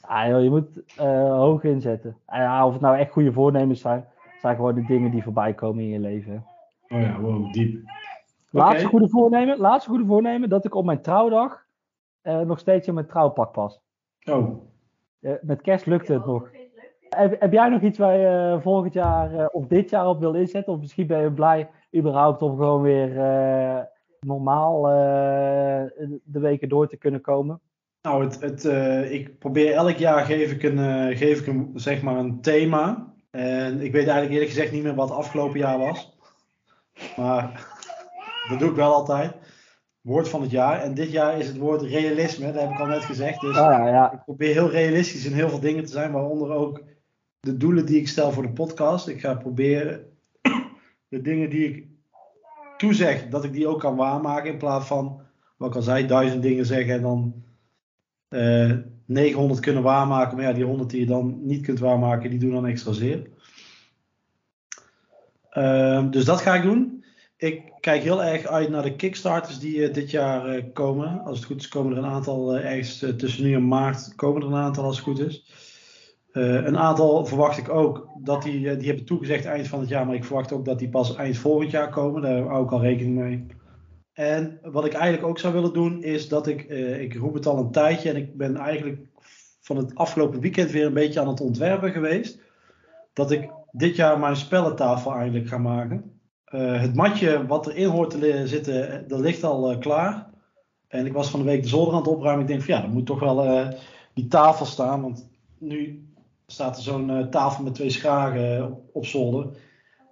[0.00, 2.16] Ah, joh, je moet uh, hoog inzetten.
[2.26, 4.04] Ja, of het nou echt goede voornemens zijn,
[4.40, 6.46] zijn gewoon de dingen die voorbij komen in je leven.
[6.88, 7.90] Oh ja, wow, diep.
[8.50, 11.65] Laatste goede voornemen, laatste goede voornemen, dat ik op mijn trouwdag
[12.26, 13.80] nog steeds in mijn trouwpak pas.
[14.30, 14.64] Oh.
[15.20, 16.50] Uh, met kerst lukt het nog.
[17.08, 20.34] Heb, heb, jij nog iets waar je uh, volgend jaar of dit jaar op wil
[20.34, 20.72] inzetten?
[20.72, 23.14] Of misschien ben je blij überhaupt om gewoon weer
[24.20, 24.82] normaal
[26.24, 27.60] de weken door te kunnen komen?
[28.02, 28.64] Nou, het, het,
[29.10, 33.14] ik probeer elk jaar geef ik een, geef ik een, zeg maar een thema.
[33.30, 36.18] En ik weet eigenlijk eerlijk gezegd niet meer wat afgelopen jaar was.
[37.16, 37.66] Maar
[38.48, 39.45] dat doe ik wel altijd
[40.06, 40.82] woord van het jaar.
[40.82, 43.40] En dit jaar is het woord realisme, dat heb ik al net gezegd.
[43.40, 44.12] Dus ja, ja.
[44.12, 46.82] ik probeer heel realistisch in heel veel dingen te zijn, waaronder ook
[47.40, 49.08] de doelen die ik stel voor de podcast.
[49.08, 50.06] Ik ga proberen
[51.08, 51.86] de dingen die ik
[52.76, 54.52] toezeg, dat ik die ook kan waarmaken.
[54.52, 55.20] In plaats van,
[55.56, 57.44] wat ik al zei, duizend dingen zeggen en dan
[58.28, 60.36] uh, eh, 900 kunnen waarmaken.
[60.36, 63.30] Maar ja, die 100 die je dan niet kunt waarmaken, die doen dan extra zeer.
[65.52, 67.04] Uh, dus dat ga ik doen.
[67.36, 71.22] Ik kijk heel erg uit naar de Kickstarters die uh, dit jaar uh, komen.
[71.24, 74.42] Als het goed is, komen er een aantal uh, ergens tussen nu en maart komen
[74.42, 75.50] er een aantal als het goed is.
[76.32, 80.14] een aantal verwacht ik ook dat die, die hebben toegezegd eind van het jaar, maar
[80.14, 82.22] ik verwacht ook dat die pas eind volgend jaar komen.
[82.22, 83.46] Daar hou ik al rekening mee.
[84.12, 86.62] En wat ik eigenlijk ook zou willen doen, is dat ik,
[87.00, 88.98] ik roep het al een tijdje en ik ben eigenlijk
[89.60, 92.40] van het afgelopen weekend weer een beetje aan het ontwerpen geweest.
[93.12, 96.15] Dat ik dit jaar mijn spellentafel eindelijk ga maken.
[96.54, 100.30] Uh, het matje wat erin hoort te zitten, eh, dat ligt al uh, klaar.
[100.88, 102.42] En ik was van de week de zolder aan het opruimen.
[102.42, 103.68] Ik denk van ja, dan moet toch wel uh,
[104.14, 105.02] die tafel staan.
[105.02, 105.28] Want
[105.58, 106.08] nu
[106.46, 109.48] staat er zo'n tafel met twee schragen op, op, zolder.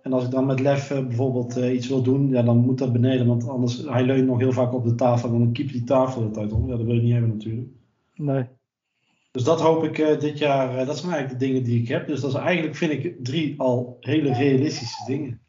[0.03, 3.26] En als ik dan met Lef bijvoorbeeld iets wil doen, ja, dan moet dat beneden.
[3.26, 5.32] Want anders, hij leunt nog heel vaak op de tafel.
[5.32, 6.68] En dan kiep die tafel de tijd om.
[6.68, 7.68] Ja, dat wil je niet hebben natuurlijk.
[8.14, 8.45] Nee.
[9.30, 10.87] Dus dat hoop ik dit jaar.
[10.87, 12.07] dat zijn eigenlijk de dingen die ik heb.
[12.07, 15.43] Dus dat is eigenlijk, vind ik, drie al hele realistische dingen.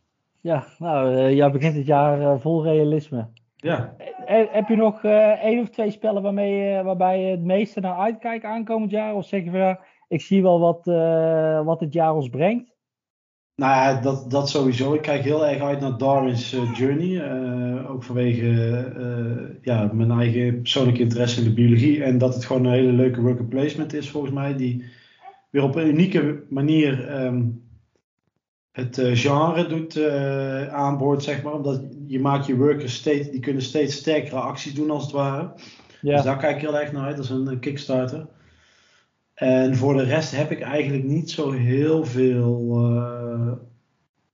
[0.46, 3.28] Ja, nou, uh, jij begint het jaar uh, vol realisme.
[3.56, 3.96] Ja.
[4.30, 5.04] Uh, heb je nog
[5.42, 9.16] één of twee spellen waarmee, waarbij je het meeste naar uitkijkt aankomend jaar?
[9.16, 10.86] Of zeg je van ja, ik zie wel wat,
[11.66, 12.74] wat het jaar ons brengt?
[13.56, 14.94] Nou ja, dat, dat sowieso.
[14.94, 17.22] Ik kijk heel erg uit naar Darwin's Journey.
[17.88, 22.04] ook vanwege ja, mijn eigen persoonlijke interesse in de biologie.
[22.04, 24.56] En dat het gewoon een hele leuke worker placement is volgens mij.
[24.56, 24.86] Die
[25.50, 27.65] weer op een unieke manier um,
[28.76, 31.54] het uh, genre doet uh, aan boord, zeg maar.
[31.54, 35.52] Omdat je maakt je workers steeds, die kunnen steeds sterkere acties doen als het ware.
[36.02, 36.16] Ja.
[36.16, 38.28] Dus daar kijk ik heel erg naar uit, dat is een, Kickstarter.
[39.34, 43.52] En voor de rest heb ik eigenlijk niet zo heel veel eh,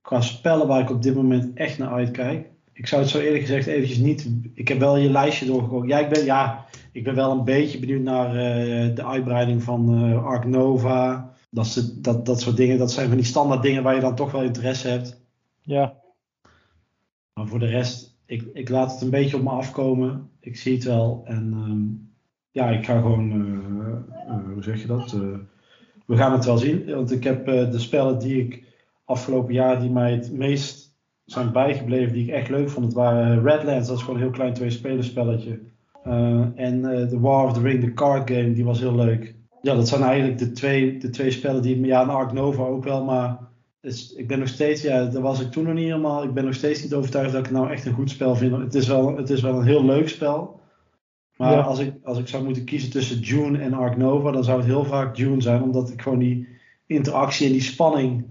[0.02, 2.48] qua spellen waar ik op dit moment echt naar uitkijk.
[2.74, 4.30] Ik zou het zo eerlijk gezegd eventjes niet.
[4.54, 5.88] Ik heb wel je lijstje doorgekomen.
[5.88, 9.96] Ja, ik ben, ja, ik ben wel een beetje benieuwd naar eh, de uitbreiding van
[9.96, 11.31] eh Ark Nova.
[11.54, 12.78] Dat, is- dat, dat soort dingen.
[12.78, 15.22] Dat zijn van die standaard dingen waar je dan toch wel interesse hebt.
[15.62, 15.94] Ja,
[17.34, 20.30] Maar voor de rest, ik, ik laat het een beetje op me afkomen.
[20.40, 21.22] Ik zie het wel.
[21.26, 21.80] En ehm,
[22.52, 25.14] ja, ik ga gewoon, eh, eh, hoe zeg je dat?
[25.14, 25.20] Eh,
[26.06, 26.86] we gaan het wel zien.
[26.96, 28.64] Want ik heb de spellen die ik
[29.06, 30.96] afgelopen jaar, die mij het meest
[31.26, 32.86] zijn bijgebleven, die ik echt leuk vond.
[32.86, 35.60] Het waren Redlands, dat is gewoon een heel klein twee spelletje.
[36.04, 39.36] Eh, en The War of the Ring, de card game, die was heel leuk.
[39.62, 42.84] Ja, dat zijn eigenlijk de twee, de twee spellen die, ja, en Ark Nova ook
[42.84, 43.38] wel, maar
[43.82, 46.24] dus ik ben nog steeds, ja, daar was ik toen nog niet helemaal.
[46.24, 48.58] Ik ben nog steeds niet overtuigd dat ik het nou echt een goed spel vind.
[48.58, 50.60] Het is wel, het is wel een heel leuk spel.
[51.38, 51.60] Maar Ja.
[51.62, 54.68] als, ik, als ik zou moeten kiezen tussen Dune en Ark Nova, dan zou het
[54.68, 55.62] heel vaak Dune zijn.
[55.62, 56.48] Omdat ik gewoon die
[56.86, 58.26] interactie en die spanning,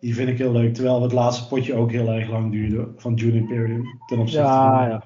[0.00, 0.74] die vind ik heel leuk.
[0.74, 3.84] Terwijl het laatste potje ook heel erg lang duurde van Dune Imperium.
[4.06, 5.04] Ten opzichte Ja, van ja.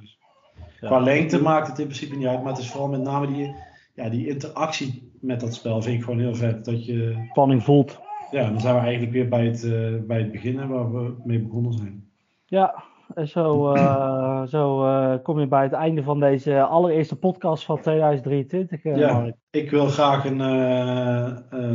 [0.81, 0.89] Ja.
[0.89, 2.43] Qua lengte maakt het in principe niet uit.
[2.43, 3.55] Maar het is vooral met name die,
[3.95, 6.65] ja, die interactie met dat spel vind ik gewoon heel vet.
[6.65, 8.01] Dat je, spanning voelt.
[8.31, 11.15] ja, dan zijn we eigenlijk weer bij het, eh, bij het begin hè, waar we
[11.25, 12.09] mee begonnen zijn.
[12.47, 12.83] Ja,
[13.15, 17.81] en zo, eh, zo eh, kom je bij het einde van deze allereerste podcast van
[17.81, 19.13] 2023, eh, Ja.
[19.21, 19.35] Mark.
[19.51, 20.37] Ik wil graag een,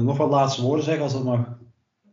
[0.06, 1.58] nog wat laatste woorden zeggen als dat mag.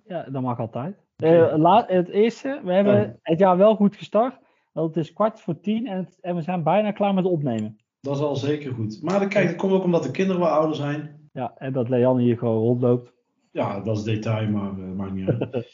[0.07, 0.97] Ja, dat mag altijd.
[1.17, 3.15] Eh, la- het eerste, we hebben Ja.
[3.23, 4.39] het jaar wel goed gestart.
[4.73, 7.77] Want het is kwart voor tien en, het- en we zijn bijna klaar met opnemen.
[8.01, 9.03] Dat is al zeker goed.
[9.03, 11.16] Maar dan, kijk, dat komt ook omdat de kinderen wat ouder zijn.
[11.37, 13.13] Ja, en dat Leanne hier gewoon rondloopt.
[13.53, 15.67] Ja, dat is detail, maar eh, maakt niet uit.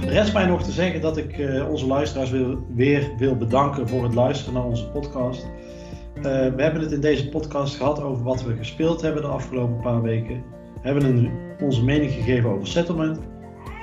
[0.14, 4.02] Rest mij nog te zeggen dat ik eh, onze luisteraars wil, weer wil bedanken voor
[4.02, 5.46] het luisteren naar onze podcast.
[6.14, 9.80] Eh, we hebben het in deze podcast gehad over wat we gespeeld hebben de afgelopen
[9.80, 10.44] paar weken.
[10.80, 13.20] Hebben een, onze mening gegeven over settlement.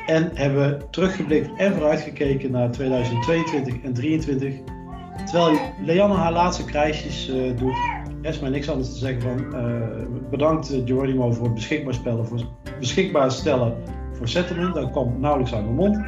[0.06, 4.74] En hebben teruggeblikt en vooruitgekeken naar 2022 en 2023.
[5.26, 7.76] Terwijl Leanne haar laatste krijsjes eh, doet,
[8.42, 9.88] mij niks anders te zeggen van eh,
[10.30, 12.40] bedankt eh, Geronimo voor het beschikbaar, spellen, voor,
[12.80, 13.74] beschikbaar stellen
[14.12, 14.74] voor settlement.
[14.74, 16.00] Dat kwam nauwelijks uit mijn mond.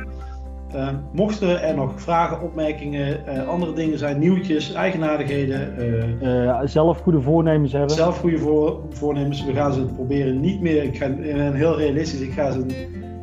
[0.72, 7.95] Eh, mochten er nog vragen, opmerkingen, andere dingen zijn, nieuwtjes, eigenaardigheden, zelf goede voornemens hebben.
[7.95, 9.45] zelf goede voor, voornemens.
[9.45, 12.65] We gaan ze proberen niet meer, ik, ga, ik ben heel realistisch, ik ga ze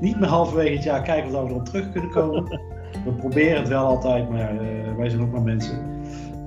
[0.01, 2.45] niet meer halverwege het jaar kijken of we erop terug kunnen komen.
[3.05, 4.53] We proberen het wel altijd, maar
[4.97, 5.93] wij zijn ook maar mensen.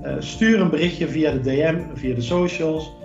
[0.08, 2.96] Eh, stuur een berichtje via de DM, via de socials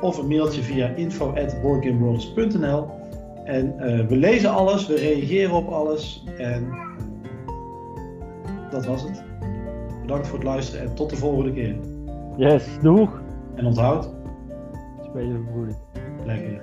[0.00, 2.86] of een mailtje via info.boardgameworlds.nl
[3.44, 6.68] En eh, we lezen alles, we reageren op alles en
[8.70, 9.24] dat was het.
[10.00, 11.76] Bedankt voor het luisteren en tot de volgende keer.
[12.36, 13.22] Yes, doeg.
[13.54, 14.10] En onthoud,
[15.02, 15.74] Spelen broeder.
[16.24, 16.62] lekker.